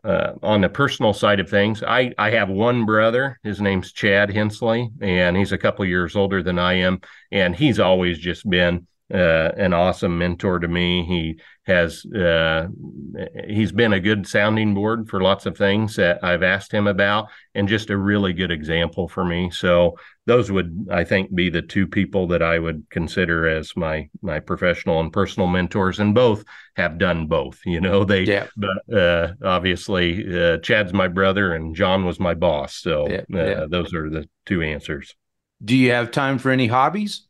uh, 0.05 0.33
on 0.43 0.61
the 0.61 0.69
personal 0.69 1.13
side 1.13 1.41
of 1.41 1.49
things, 1.49 1.83
I, 1.83 2.13
I 2.19 2.31
have 2.31 2.49
one 2.49 2.87
brother. 2.87 3.39
His 3.43 3.61
name's 3.61 3.93
Chad 3.93 4.31
Hensley, 4.31 4.91
and 5.01 5.37
he's 5.37 5.53
a 5.53 5.59
couple 5.59 5.85
years 5.85 6.17
older 6.17 6.43
than 6.43 6.59
I 6.59 6.75
am. 6.75 7.01
And 7.33 7.55
he's 7.55 7.81
always 7.81 8.19
just 8.19 8.49
been 8.49 8.87
uh, 9.12 9.53
an 9.57 9.73
awesome 9.73 10.18
mentor 10.18 10.59
to 10.59 10.68
me. 10.68 11.05
He 11.05 11.40
has 11.64 12.05
uh, 12.07 12.66
he's 13.47 13.73
been 13.73 13.92
a 13.92 14.01
good 14.01 14.27
sounding 14.27 14.75
board 14.75 15.09
for 15.09 15.23
lots 15.23 15.47
of 15.47 15.57
things 15.57 15.97
that 15.97 16.23
I've 16.23 16.42
asked 16.42 16.73
him 16.73 16.87
about, 16.87 17.29
and 17.55 17.68
just 17.68 17.90
a 17.90 17.97
really 17.97 18.33
good 18.33 18.51
example 18.51 19.09
for 19.09 19.25
me. 19.25 19.51
So 19.51 19.97
those 20.27 20.51
would 20.51 20.88
I 20.90 21.05
think 21.05 21.35
be 21.35 21.49
the 21.49 21.62
two 21.62 21.87
people 21.87 22.27
that 22.29 22.42
I 22.42 22.59
would 22.59 22.87
consider 22.90 23.49
as 23.49 23.77
my 23.77 24.09
my 24.21 24.40
professional 24.40 25.01
and 25.01 25.12
personal 25.12 25.49
mentors, 25.49 26.01
and 26.01 26.14
both 26.14 26.44
have 26.77 26.99
done 26.99 27.27
both. 27.27 27.61
You 27.64 27.81
know, 27.81 28.05
they 28.05 28.25
yeah. 28.25 28.47
but 28.57 28.94
uh, 28.94 29.33
obviously 29.44 30.38
uh, 30.38 30.59
Chad's 30.59 30.92
my 30.92 31.09
brother 31.09 31.55
and 31.55 31.75
John 31.75 32.05
was 32.05 32.21
my 32.21 32.35
boss. 32.35 32.75
So 32.75 33.09
yeah, 33.09 33.23
uh, 33.33 33.44
yeah. 33.44 33.66
those 33.68 33.94
are 33.94 34.11
the 34.11 34.29
two 34.44 34.62
answers. 34.62 35.14
Do 35.64 35.77
you 35.77 35.90
have 35.90 36.11
time 36.11 36.38
for 36.38 36.51
any 36.51 36.66
hobbies? 36.66 37.28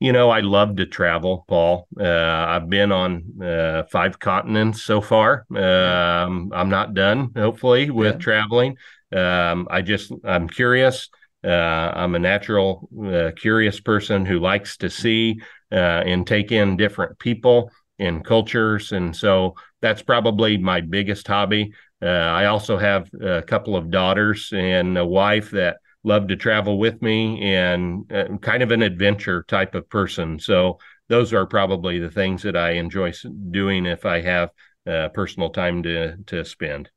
You 0.00 0.12
know, 0.12 0.30
I 0.30 0.40
love 0.40 0.76
to 0.76 0.86
travel, 0.86 1.44
Paul. 1.46 1.86
Uh, 2.00 2.04
I've 2.04 2.70
been 2.70 2.90
on 2.90 3.42
uh, 3.42 3.82
five 3.92 4.18
continents 4.18 4.82
so 4.82 5.02
far. 5.02 5.44
Um, 5.54 6.50
I'm 6.54 6.70
not 6.70 6.94
done, 6.94 7.32
hopefully, 7.36 7.90
with 7.90 8.14
yeah. 8.14 8.18
traveling. 8.18 8.76
Um, 9.14 9.68
I 9.70 9.82
just, 9.82 10.10
I'm 10.24 10.48
curious. 10.48 11.10
Uh, 11.44 11.48
I'm 11.94 12.14
a 12.14 12.18
natural, 12.18 12.88
uh, 13.04 13.32
curious 13.36 13.78
person 13.78 14.24
who 14.24 14.40
likes 14.40 14.78
to 14.78 14.88
see 14.88 15.42
uh, 15.70 15.74
and 16.06 16.26
take 16.26 16.50
in 16.50 16.78
different 16.78 17.18
people 17.18 17.70
and 17.98 18.24
cultures. 18.24 18.92
And 18.92 19.14
so 19.14 19.54
that's 19.82 20.00
probably 20.00 20.56
my 20.56 20.80
biggest 20.80 21.26
hobby. 21.26 21.74
Uh, 22.00 22.06
I 22.06 22.46
also 22.46 22.78
have 22.78 23.10
a 23.20 23.42
couple 23.42 23.76
of 23.76 23.90
daughters 23.90 24.50
and 24.54 24.96
a 24.96 25.04
wife 25.04 25.50
that 25.50 25.76
love 26.02 26.28
to 26.28 26.36
travel 26.36 26.78
with 26.78 27.02
me 27.02 27.54
and 27.54 28.10
uh, 28.12 28.36
kind 28.38 28.62
of 28.62 28.70
an 28.70 28.82
adventure 28.82 29.44
type 29.48 29.74
of 29.74 29.88
person. 29.88 30.38
So 30.38 30.78
those 31.08 31.32
are 31.32 31.46
probably 31.46 31.98
the 31.98 32.10
things 32.10 32.42
that 32.42 32.56
I 32.56 32.72
enjoy 32.72 33.12
doing 33.50 33.86
if 33.86 34.06
I 34.06 34.20
have 34.20 34.50
uh, 34.86 35.08
personal 35.08 35.50
time 35.50 35.82
to 35.82 36.16
to 36.26 36.44
spend. 36.44 36.90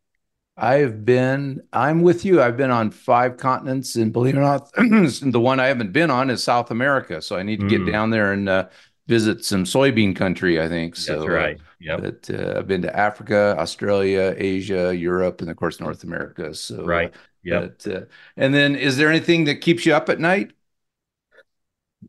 I've 0.56 1.04
been, 1.04 1.62
I'm 1.74 2.04
with 2.04 2.26
you. 2.26 2.40
I've 2.40 2.58
been 2.58 2.70
on 2.70 2.92
five 2.92 3.38
continents, 3.38 3.96
and 3.96 4.14
believe 4.14 4.36
it 4.36 4.38
or 4.38 4.42
not, 4.42 4.72
the 4.76 5.40
one 5.40 5.60
I 5.60 5.66
haven't 5.66 5.94
been 5.94 6.12
on 6.12 6.30
is 6.30 6.44
South 6.44 6.70
America. 6.70 7.24
So 7.24 7.36
I 7.36 7.44
need 7.44 7.60
to 7.60 7.68
get 7.68 7.82
mm. 7.82 7.92
down 7.92 8.12
there 8.12 8.34
and 8.34 8.48
uh, 8.48 8.68
visit 9.08 9.44
some 9.44 9.64
soybean 9.64 10.16
country. 10.16 10.62
I 10.62 10.70
think 10.70 10.96
so. 10.96 11.18
That's 11.18 11.28
right. 11.28 11.58
Yeah. 11.80 11.98
But 11.98 12.30
uh, 12.30 12.60
I've 12.60 12.68
been 12.68 12.84
to 12.84 12.96
Africa, 12.96 13.56
Australia, 13.58 14.36
Asia, 14.38 14.96
Europe, 14.96 15.42
and 15.42 15.50
of 15.50 15.58
course 15.58 15.80
North 15.80 16.04
America. 16.04 16.54
So 16.54 16.86
right. 16.86 17.12
Yeah. 17.44 17.68
Uh, 17.86 18.02
and 18.38 18.54
then, 18.54 18.76
is 18.76 18.98
there 18.98 19.10
anything 19.10 19.46
that 19.46 19.62
keeps 19.62 19.86
you 19.86 19.94
up 19.94 20.10
at 20.10 20.20
night? 20.20 20.52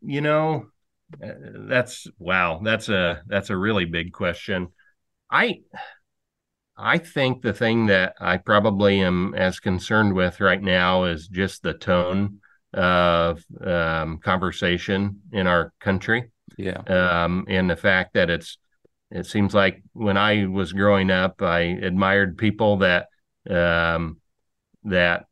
You 0.02 0.20
know, 0.20 0.66
uh, 1.22 1.32
that's 1.68 2.06
wow. 2.18 2.60
That's 2.62 2.88
a 2.88 3.22
that's 3.26 3.50
a 3.50 3.56
really 3.56 3.84
big 3.84 4.12
question. 4.12 4.68
I 5.30 5.60
I 6.76 6.98
think 6.98 7.42
the 7.42 7.52
thing 7.52 7.86
that 7.86 8.14
I 8.20 8.36
probably 8.36 9.00
am 9.00 9.34
as 9.34 9.60
concerned 9.60 10.14
with 10.14 10.40
right 10.40 10.60
now 10.60 11.04
is 11.04 11.28
just 11.28 11.62
the 11.62 11.74
tone 11.74 12.40
of 12.72 13.44
um, 13.64 14.18
conversation 14.18 15.20
in 15.32 15.46
our 15.46 15.72
country. 15.80 16.30
Yeah. 16.56 16.78
Um, 16.88 17.44
and 17.48 17.70
the 17.70 17.76
fact 17.76 18.14
that 18.14 18.30
it's 18.30 18.58
it 19.10 19.26
seems 19.26 19.54
like 19.54 19.82
when 19.92 20.16
I 20.16 20.46
was 20.46 20.72
growing 20.72 21.10
up, 21.10 21.40
I 21.40 21.60
admired 21.60 22.36
people 22.36 22.78
that 22.78 23.06
um, 23.48 24.20
that 24.84 25.26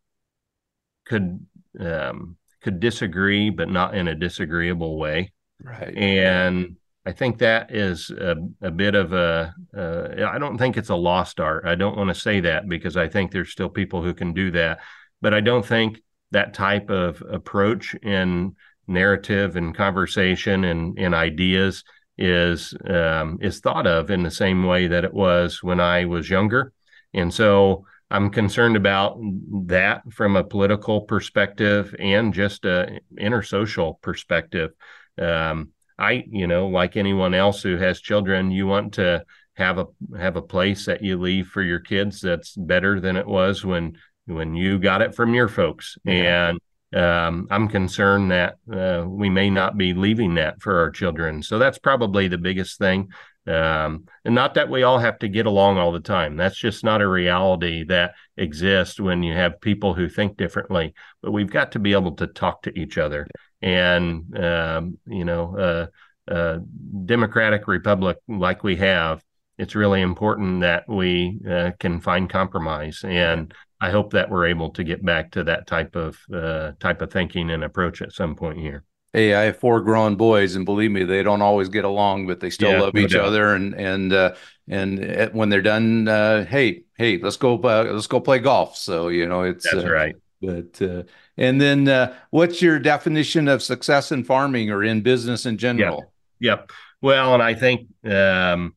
could 1.04 1.46
um, 1.78 2.36
could 2.62 2.80
disagree, 2.80 3.50
but 3.50 3.68
not 3.68 3.94
in 3.94 4.08
a 4.08 4.14
disagreeable 4.14 4.98
way. 4.98 5.32
Right. 5.62 5.96
And 5.96 6.76
I 7.04 7.12
think 7.12 7.38
that 7.38 7.74
is 7.74 8.10
a, 8.10 8.36
a 8.60 8.70
bit 8.70 8.94
of 8.94 9.12
a. 9.12 9.54
Uh, 9.76 10.24
I 10.26 10.38
don't 10.38 10.58
think 10.58 10.76
it's 10.76 10.90
a 10.90 10.94
lost 10.94 11.40
art. 11.40 11.64
I 11.66 11.74
don't 11.74 11.96
want 11.96 12.08
to 12.08 12.14
say 12.14 12.40
that 12.40 12.68
because 12.68 12.96
I 12.96 13.08
think 13.08 13.32
there's 13.32 13.50
still 13.50 13.68
people 13.68 14.02
who 14.02 14.14
can 14.14 14.32
do 14.32 14.52
that, 14.52 14.80
but 15.20 15.34
I 15.34 15.40
don't 15.40 15.66
think 15.66 16.00
that 16.30 16.54
type 16.54 16.90
of 16.90 17.22
approach 17.28 17.94
in 17.96 18.54
narrative 18.86 19.56
and 19.56 19.74
conversation 19.74 20.64
and, 20.64 20.98
and 20.98 21.14
ideas 21.14 21.84
is 22.18 22.74
um, 22.88 23.38
is 23.40 23.60
thought 23.60 23.86
of 23.86 24.10
in 24.10 24.22
the 24.22 24.30
same 24.30 24.64
way 24.64 24.86
that 24.86 25.04
it 25.04 25.14
was 25.14 25.62
when 25.62 25.80
I 25.80 26.04
was 26.04 26.30
younger, 26.30 26.72
and 27.12 27.34
so 27.34 27.84
I'm 28.12 28.28
concerned 28.28 28.76
about 28.76 29.18
that 29.66 30.02
from 30.12 30.36
a 30.36 30.44
political 30.44 31.00
perspective 31.00 31.94
and 31.98 32.34
just 32.34 32.66
a 32.66 33.00
intersocial 33.18 34.00
perspective. 34.02 34.72
Um, 35.18 35.70
I, 35.98 36.24
you 36.30 36.46
know, 36.46 36.68
like 36.68 36.98
anyone 36.98 37.32
else 37.32 37.62
who 37.62 37.78
has 37.78 38.02
children, 38.02 38.50
you 38.50 38.66
want 38.66 38.94
to 38.94 39.24
have 39.54 39.78
a 39.78 39.86
have 40.18 40.36
a 40.36 40.42
place 40.42 40.84
that 40.86 41.02
you 41.02 41.18
leave 41.18 41.48
for 41.48 41.62
your 41.62 41.80
kids 41.80 42.20
that's 42.20 42.54
better 42.54 43.00
than 43.00 43.16
it 43.16 43.26
was 43.26 43.64
when 43.64 43.96
when 44.26 44.54
you 44.54 44.78
got 44.78 45.00
it 45.00 45.14
from 45.14 45.32
your 45.32 45.48
folks. 45.48 45.96
Yeah. 46.04 46.50
And 46.50 46.60
um, 46.94 47.48
I'm 47.50 47.68
concerned 47.68 48.30
that 48.30 48.56
uh, 48.70 49.04
we 49.06 49.30
may 49.30 49.48
not 49.48 49.78
be 49.78 49.94
leaving 49.94 50.34
that 50.34 50.60
for 50.60 50.80
our 50.80 50.90
children. 50.90 51.42
So 51.42 51.58
that's 51.58 51.78
probably 51.78 52.28
the 52.28 52.36
biggest 52.36 52.78
thing. 52.78 53.08
Um, 53.46 54.04
and 54.24 54.34
not 54.34 54.54
that 54.54 54.70
we 54.70 54.84
all 54.84 54.98
have 54.98 55.18
to 55.20 55.28
get 55.28 55.46
along 55.46 55.78
all 55.78 55.90
the 55.90 56.00
time. 56.00 56.36
That's 56.36 56.56
just 56.56 56.84
not 56.84 57.02
a 57.02 57.08
reality 57.08 57.84
that 57.84 58.14
exists 58.36 59.00
when 59.00 59.22
you 59.22 59.34
have 59.34 59.60
people 59.60 59.94
who 59.94 60.08
think 60.08 60.36
differently. 60.36 60.94
But 61.22 61.32
we've 61.32 61.50
got 61.50 61.72
to 61.72 61.78
be 61.78 61.92
able 61.92 62.12
to 62.16 62.28
talk 62.28 62.62
to 62.62 62.78
each 62.78 62.98
other. 62.98 63.26
And, 63.60 64.38
um, 64.38 64.98
you 65.06 65.24
know, 65.24 65.56
uh, 65.56 65.86
uh, 66.32 66.58
democratic 67.04 67.66
republic 67.66 68.18
like 68.28 68.62
we 68.62 68.76
have, 68.76 69.22
it's 69.58 69.74
really 69.74 70.00
important 70.00 70.60
that 70.60 70.88
we 70.88 71.40
uh, 71.48 71.72
can 71.78 72.00
find 72.00 72.30
compromise. 72.30 73.04
And 73.04 73.52
I 73.80 73.90
hope 73.90 74.12
that 74.12 74.30
we're 74.30 74.46
able 74.46 74.70
to 74.70 74.84
get 74.84 75.04
back 75.04 75.32
to 75.32 75.44
that 75.44 75.66
type 75.66 75.96
of 75.96 76.16
uh, 76.32 76.72
type 76.78 77.02
of 77.02 77.12
thinking 77.12 77.50
and 77.50 77.64
approach 77.64 78.02
at 78.02 78.12
some 78.12 78.36
point 78.36 78.58
here. 78.58 78.84
Hey, 79.12 79.34
I 79.34 79.42
have 79.42 79.58
four 79.58 79.80
grown 79.82 80.16
boys, 80.16 80.56
and 80.56 80.64
believe 80.64 80.90
me, 80.90 81.04
they 81.04 81.22
don't 81.22 81.42
always 81.42 81.68
get 81.68 81.84
along, 81.84 82.26
but 82.26 82.40
they 82.40 82.48
still 82.48 82.72
yeah, 82.72 82.80
love 82.80 82.94
no 82.94 83.00
each 83.00 83.12
doubt. 83.12 83.26
other. 83.26 83.54
And 83.54 83.74
and 83.74 84.12
uh, 84.12 84.34
and 84.68 85.30
when 85.34 85.50
they're 85.50 85.60
done, 85.60 86.08
uh, 86.08 86.44
hey, 86.46 86.84
hey, 86.96 87.18
let's 87.18 87.36
go, 87.36 87.56
uh, 87.58 87.84
let's 87.92 88.06
go 88.06 88.20
play 88.20 88.38
golf. 88.38 88.76
So 88.76 89.08
you 89.08 89.26
know, 89.26 89.42
it's 89.42 89.70
that's 89.70 89.84
uh, 89.84 89.90
right. 89.90 90.16
But 90.40 90.80
uh, 90.80 91.02
and 91.36 91.60
then, 91.60 91.88
uh, 91.88 92.14
what's 92.30 92.62
your 92.62 92.78
definition 92.78 93.48
of 93.48 93.62
success 93.62 94.12
in 94.12 94.24
farming 94.24 94.70
or 94.70 94.82
in 94.82 95.02
business 95.02 95.46
in 95.46 95.58
general? 95.58 96.12
Yep. 96.40 96.58
yep. 96.58 96.72
Well, 97.00 97.34
and 97.34 97.42
I 97.42 97.54
think 97.54 97.88
um, 98.04 98.74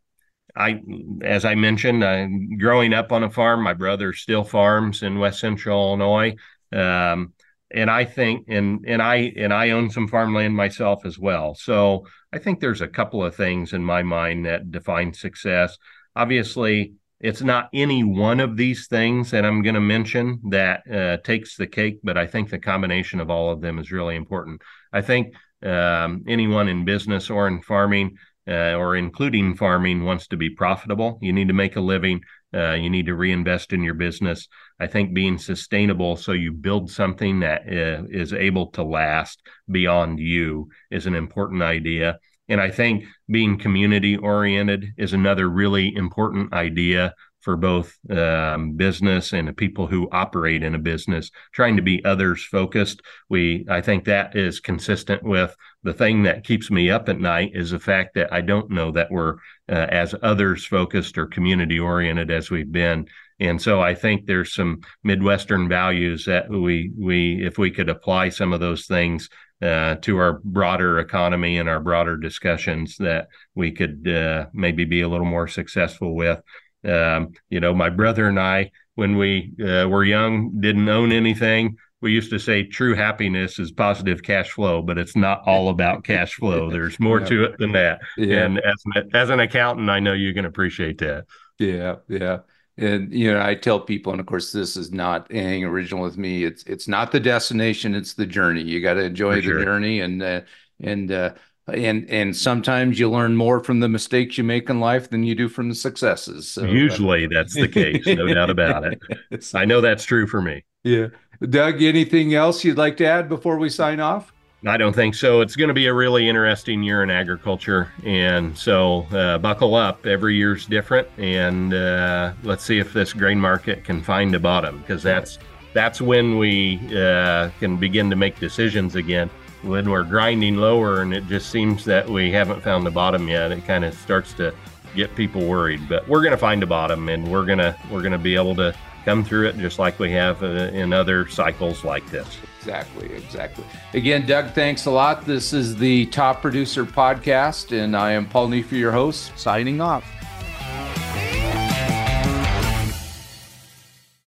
I, 0.56 0.82
as 1.22 1.46
I 1.46 1.56
mentioned, 1.56 2.04
I'm 2.04 2.58
growing 2.58 2.94
up 2.94 3.12
on 3.12 3.24
a 3.24 3.30
farm. 3.30 3.62
My 3.62 3.74
brother 3.74 4.14
still 4.14 4.44
farms 4.44 5.04
in 5.04 5.20
West 5.20 5.40
Central 5.40 5.88
Illinois. 5.88 6.36
Um, 6.74 7.34
and 7.72 7.90
I 7.90 8.06
think 8.06 8.46
and 8.48 8.86
and 8.88 9.02
I 9.02 9.34
and 9.38 9.54
I 9.54 9.72
own 9.72 9.90
some 9.90 10.08
farmland 10.08 10.56
myself 10.56 11.06
as 11.06 11.18
well. 11.18 11.56
So 11.56 12.06
I 12.32 12.40
think 12.40 12.60
there's 12.60 12.82
a 12.82 12.88
couple 12.88 13.24
of 13.24 13.36
things 13.36 13.74
in 13.74 13.84
my 13.84 14.04
mind 14.04 14.46
that 14.46 14.72
define 14.72 15.14
success. 15.14 15.78
Obviously, 16.16 16.94
it's 17.20 17.42
not 17.42 17.70
any 17.74 18.04
one 18.04 18.40
of 18.40 18.58
these 18.58 18.88
things 18.88 19.32
that 19.32 19.46
I'm 19.46 19.62
going 19.62 19.76
to 19.76 19.82
mention 19.82 20.42
that 20.50 20.84
uh, 20.92 21.18
takes 21.24 21.56
the 21.56 21.68
cake, 21.68 22.00
but 22.04 22.18
I 22.18 22.28
think 22.28 22.50
the 22.50 22.60
combination 22.60 23.20
of 23.20 23.30
all 23.30 23.52
of 23.52 23.62
them 23.62 23.80
is 23.80 23.92
really 23.92 24.16
important. 24.16 24.62
I 24.94 25.02
think 25.02 25.34
um, 25.64 26.24
anyone 26.28 26.68
in 26.68 26.86
business 26.86 27.30
or 27.30 27.48
in 27.48 27.62
farming 27.62 28.18
uh, 28.48 28.74
or 28.74 28.96
including 28.96 29.56
farming 29.56 30.04
wants 30.04 30.28
to 30.28 30.38
be 30.38 30.50
profitable. 30.50 31.18
You 31.22 31.34
need 31.34 31.48
to 31.48 31.54
make 31.54 31.76
a 31.76 31.82
living. 31.82 32.22
Uh, 32.54 32.74
you 32.74 32.90
need 32.90 33.08
to 33.08 33.16
reinvest 33.16 33.74
in 33.74 33.84
your 33.84 33.96
business. 33.96 34.48
I 34.80 34.88
think 34.88 35.14
being 35.14 35.38
sustainable 35.38 36.16
so 36.16 36.32
you 36.32 36.52
build 36.52 36.90
something 36.90 37.40
that 37.42 37.62
uh, 37.64 38.04
is 38.10 38.34
able 38.34 38.68
to 38.72 38.84
last 38.84 39.42
beyond 39.70 40.20
you 40.20 40.70
is 40.92 41.06
an 41.06 41.16
important 41.16 41.62
idea. 41.62 42.20
And 42.48 42.62
I 42.62 42.70
think 42.70 43.06
being 43.28 43.58
community 43.58 44.18
oriented 44.18 44.94
is 44.98 45.14
another 45.14 45.50
really 45.50 45.96
important 45.96 46.54
idea 46.54 47.16
for 47.46 47.56
both 47.56 47.96
um, 48.10 48.72
business 48.72 49.32
and 49.32 49.48
the 49.48 49.54
people 49.54 49.86
who 49.86 50.10
operate 50.12 50.64
in 50.64 50.74
a 50.74 50.80
business, 50.80 51.30
trying 51.54 51.76
to 51.76 51.84
be 51.84 52.04
others 52.04 52.44
focused. 52.44 53.04
We, 53.30 53.68
I 53.70 53.82
think 53.82 54.06
that 54.06 54.36
is 54.36 54.60
consistent 54.60 55.22
with 55.22 55.56
the 55.84 55.94
thing 55.94 56.24
that 56.24 56.44
keeps 56.44 56.72
me 56.72 56.90
up 56.90 57.08
at 57.08 57.20
night 57.20 57.52
is 57.54 57.70
the 57.70 57.80
fact 57.80 58.16
that 58.16 58.34
I 58.34 58.42
don't 58.42 58.72
know 58.72 58.92
that 58.94 59.12
we're 59.12 59.36
uh, 59.70 59.86
as 59.90 60.16
others 60.24 60.66
focused 60.66 61.20
or 61.20 61.28
community 61.28 61.78
oriented 61.78 62.32
as 62.32 62.50
we've 62.50 62.72
been. 62.72 63.08
And 63.40 63.62
so 63.62 63.80
I 63.80 63.94
think 63.94 64.26
there's 64.26 64.56
some 64.56 64.82
Midwestern 65.04 65.70
values 65.70 66.26
that 66.26 66.50
we 66.50 66.92
we 66.98 67.46
if 67.46 67.60
we 67.60 67.70
could 67.70 67.90
apply 67.90 68.30
some 68.30 68.54
of 68.54 68.60
those 68.60 68.88
things 68.88 69.30
uh, 69.62 69.96
to 69.96 70.18
our 70.18 70.42
broader 70.44 71.00
economy 71.00 71.60
and 71.60 71.70
our 71.70 71.80
broader 71.80 72.18
discussions 72.18 72.98
that 72.98 73.28
we 73.54 73.72
could 73.72 74.08
uh, 74.08 74.48
maybe 74.54 74.86
be 74.86 75.02
a 75.02 75.08
little 75.08 75.26
more 75.26 75.48
successful 75.48 76.16
with. 76.16 76.42
Um, 76.86 77.32
you 77.50 77.60
know, 77.60 77.74
my 77.74 77.90
brother 77.90 78.28
and 78.28 78.40
I, 78.40 78.72
when 78.96 79.18
we 79.18 79.54
uh, 79.60 79.88
were 79.90 80.04
young, 80.04 80.60
didn't 80.60 80.88
own 80.88 81.12
anything. 81.12 81.78
We 82.02 82.12
used 82.12 82.30
to 82.32 82.40
say 82.40 82.64
true 82.64 82.94
happiness 82.94 83.58
is 83.58 83.72
positive 83.72 84.22
cash 84.22 84.52
flow, 84.52 84.82
but 84.82 84.98
it's 84.98 85.16
not 85.16 85.42
all 85.46 85.70
about 85.70 86.04
cash 86.06 86.36
flow. 86.36 86.70
There's 86.70 87.00
more 87.00 87.20
yeah. 87.22 87.26
to 87.28 87.44
it 87.46 87.58
than 87.58 87.72
that. 87.72 88.02
Yeah. 88.18 88.44
And 88.44 88.60
as 88.60 88.84
an, 88.94 89.10
as 89.14 89.30
an 89.30 89.40
accountant, 89.40 89.90
I 89.90 90.00
know 90.00 90.14
you 90.14 90.34
can 90.34 90.46
appreciate 90.46 91.00
that. 91.00 91.26
Yeah, 91.58 91.96
yeah. 92.08 92.40
And 92.78 93.14
you 93.14 93.34
know, 93.34 93.42
I 93.42 93.56
tell 93.56 93.80
people, 93.80 94.12
and 94.12 94.20
of 94.20 94.28
course, 94.28 94.52
this 94.52 94.76
is 94.76 94.92
not 94.92 95.28
anything 95.32 95.64
original 95.64 96.04
with 96.04 96.18
me. 96.18 96.44
It's 96.44 96.64
it's 96.64 96.90
not 96.90 97.12
the 97.14 97.22
destination; 97.22 97.96
it's 97.96 98.16
the 98.16 98.26
journey. 98.26 98.64
You 98.64 98.82
got 98.82 98.96
to 98.96 99.04
enjoy 99.04 99.36
the 99.36 99.64
journey, 99.64 100.02
and 100.02 100.22
uh, 100.22 100.42
and 100.82 101.10
uh, 101.10 101.34
and 101.68 102.10
and 102.10 102.36
sometimes 102.36 103.00
you 103.00 103.10
learn 103.10 103.36
more 103.36 103.64
from 103.64 103.80
the 103.80 103.90
mistakes 103.90 104.38
you 104.38 104.44
make 104.44 104.70
in 104.70 104.80
life 104.80 105.10
than 105.10 105.24
you 105.24 105.36
do 105.36 105.50
from 105.50 105.70
the 105.70 105.76
successes. 105.76 106.48
So, 106.48 106.66
Usually, 106.66 107.26
uh, 107.26 107.30
that's 107.32 107.56
the 107.56 107.68
case, 107.68 108.06
no 108.06 108.32
doubt 108.34 108.50
about 108.50 108.86
it. 108.86 109.52
I 109.54 109.66
know 109.66 109.82
that's 109.82 110.06
true 110.06 110.28
for 110.28 110.42
me. 110.42 110.64
Yeah, 110.84 111.08
Doug. 111.50 111.82
Anything 111.82 112.36
else 112.36 112.64
you'd 112.64 112.78
like 112.78 112.98
to 112.98 113.06
add 113.06 113.30
before 113.30 113.58
we 113.58 113.70
sign 113.70 114.00
off? 114.00 114.32
I 114.68 114.78
don't 114.78 114.94
think 114.94 115.14
so. 115.14 115.42
It's 115.42 115.56
going 115.56 115.68
to 115.68 115.76
be 115.76 115.86
a 115.86 115.94
really 115.94 116.28
interesting 116.28 116.82
year 116.82 117.04
in 117.04 117.12
agriculture, 117.12 117.92
and 118.04 118.58
so 118.58 119.06
uh, 119.12 119.38
buckle 119.38 119.76
up. 119.76 120.06
Every 120.06 120.36
year's 120.36 120.66
different, 120.66 121.08
and 121.18 121.74
uh, 121.74 122.34
let's 122.44 122.64
see 122.64 122.80
if 122.80 122.94
this 122.94 123.14
grain 123.14 123.40
market 123.40 123.84
can 123.84 124.02
find 124.02 124.34
a 124.34 124.40
bottom 124.40 124.80
because 124.80 125.04
that's 125.04 125.40
that's 125.74 126.00
when 126.00 126.38
we 126.38 126.80
uh, 126.96 127.50
can 127.60 127.78
begin 127.78 128.10
to 128.10 128.16
make 128.16 128.40
decisions 128.40 128.96
again 128.96 129.30
when 129.66 129.90
we're 129.90 130.04
grinding 130.04 130.58
lower 130.58 131.02
and 131.02 131.14
it 131.14 131.28
just 131.28 131.50
seems 131.50 131.84
that 131.86 132.08
we 132.08 132.32
haven't 132.32 132.62
found 132.62 132.86
the 132.86 132.92
bottom 132.92 133.28
yet, 133.28 133.52
it 133.52 133.66
kind 133.66 133.84
of 133.84 133.94
starts 133.96 134.34
to 134.34 134.54
get 134.96 135.16
people 135.16 135.46
worried. 135.46 135.88
But 135.90 136.08
we're 136.08 136.22
going 136.22 136.32
to 136.32 136.38
find 136.38 136.64
a 136.64 136.68
bottom, 136.68 137.10
and 137.10 137.30
we're 137.30 137.46
gonna 137.46 137.76
we're 137.92 138.02
gonna 138.02 138.18
be 138.18 138.36
able 138.36 138.56
to 138.56 138.76
come 139.04 139.24
through 139.24 139.48
it 139.48 139.58
just 139.58 139.78
like 139.78 140.00
we 140.00 140.12
have 140.12 140.42
uh, 140.44 140.48
in 140.74 140.94
other 140.94 141.28
cycles 141.28 141.84
like 141.84 142.06
this. 142.10 142.38
Exactly, 142.60 143.14
exactly. 143.14 143.64
Again, 143.94 144.26
Doug, 144.26 144.54
thanks 144.54 144.88
a 144.88 144.92
lot. 144.92 145.26
This 145.26 145.54
is 145.54 145.76
the 145.76 146.08
Top 146.08 146.42
Producer 146.42 146.84
Podcast, 146.84 147.78
and 147.78 147.96
I 147.96 148.14
am 148.14 148.28
Paul 148.28 148.48
Neiffer, 148.48 148.76
your 148.76 148.92
host, 148.92 149.38
signing 149.38 149.82
off. 149.82 150.04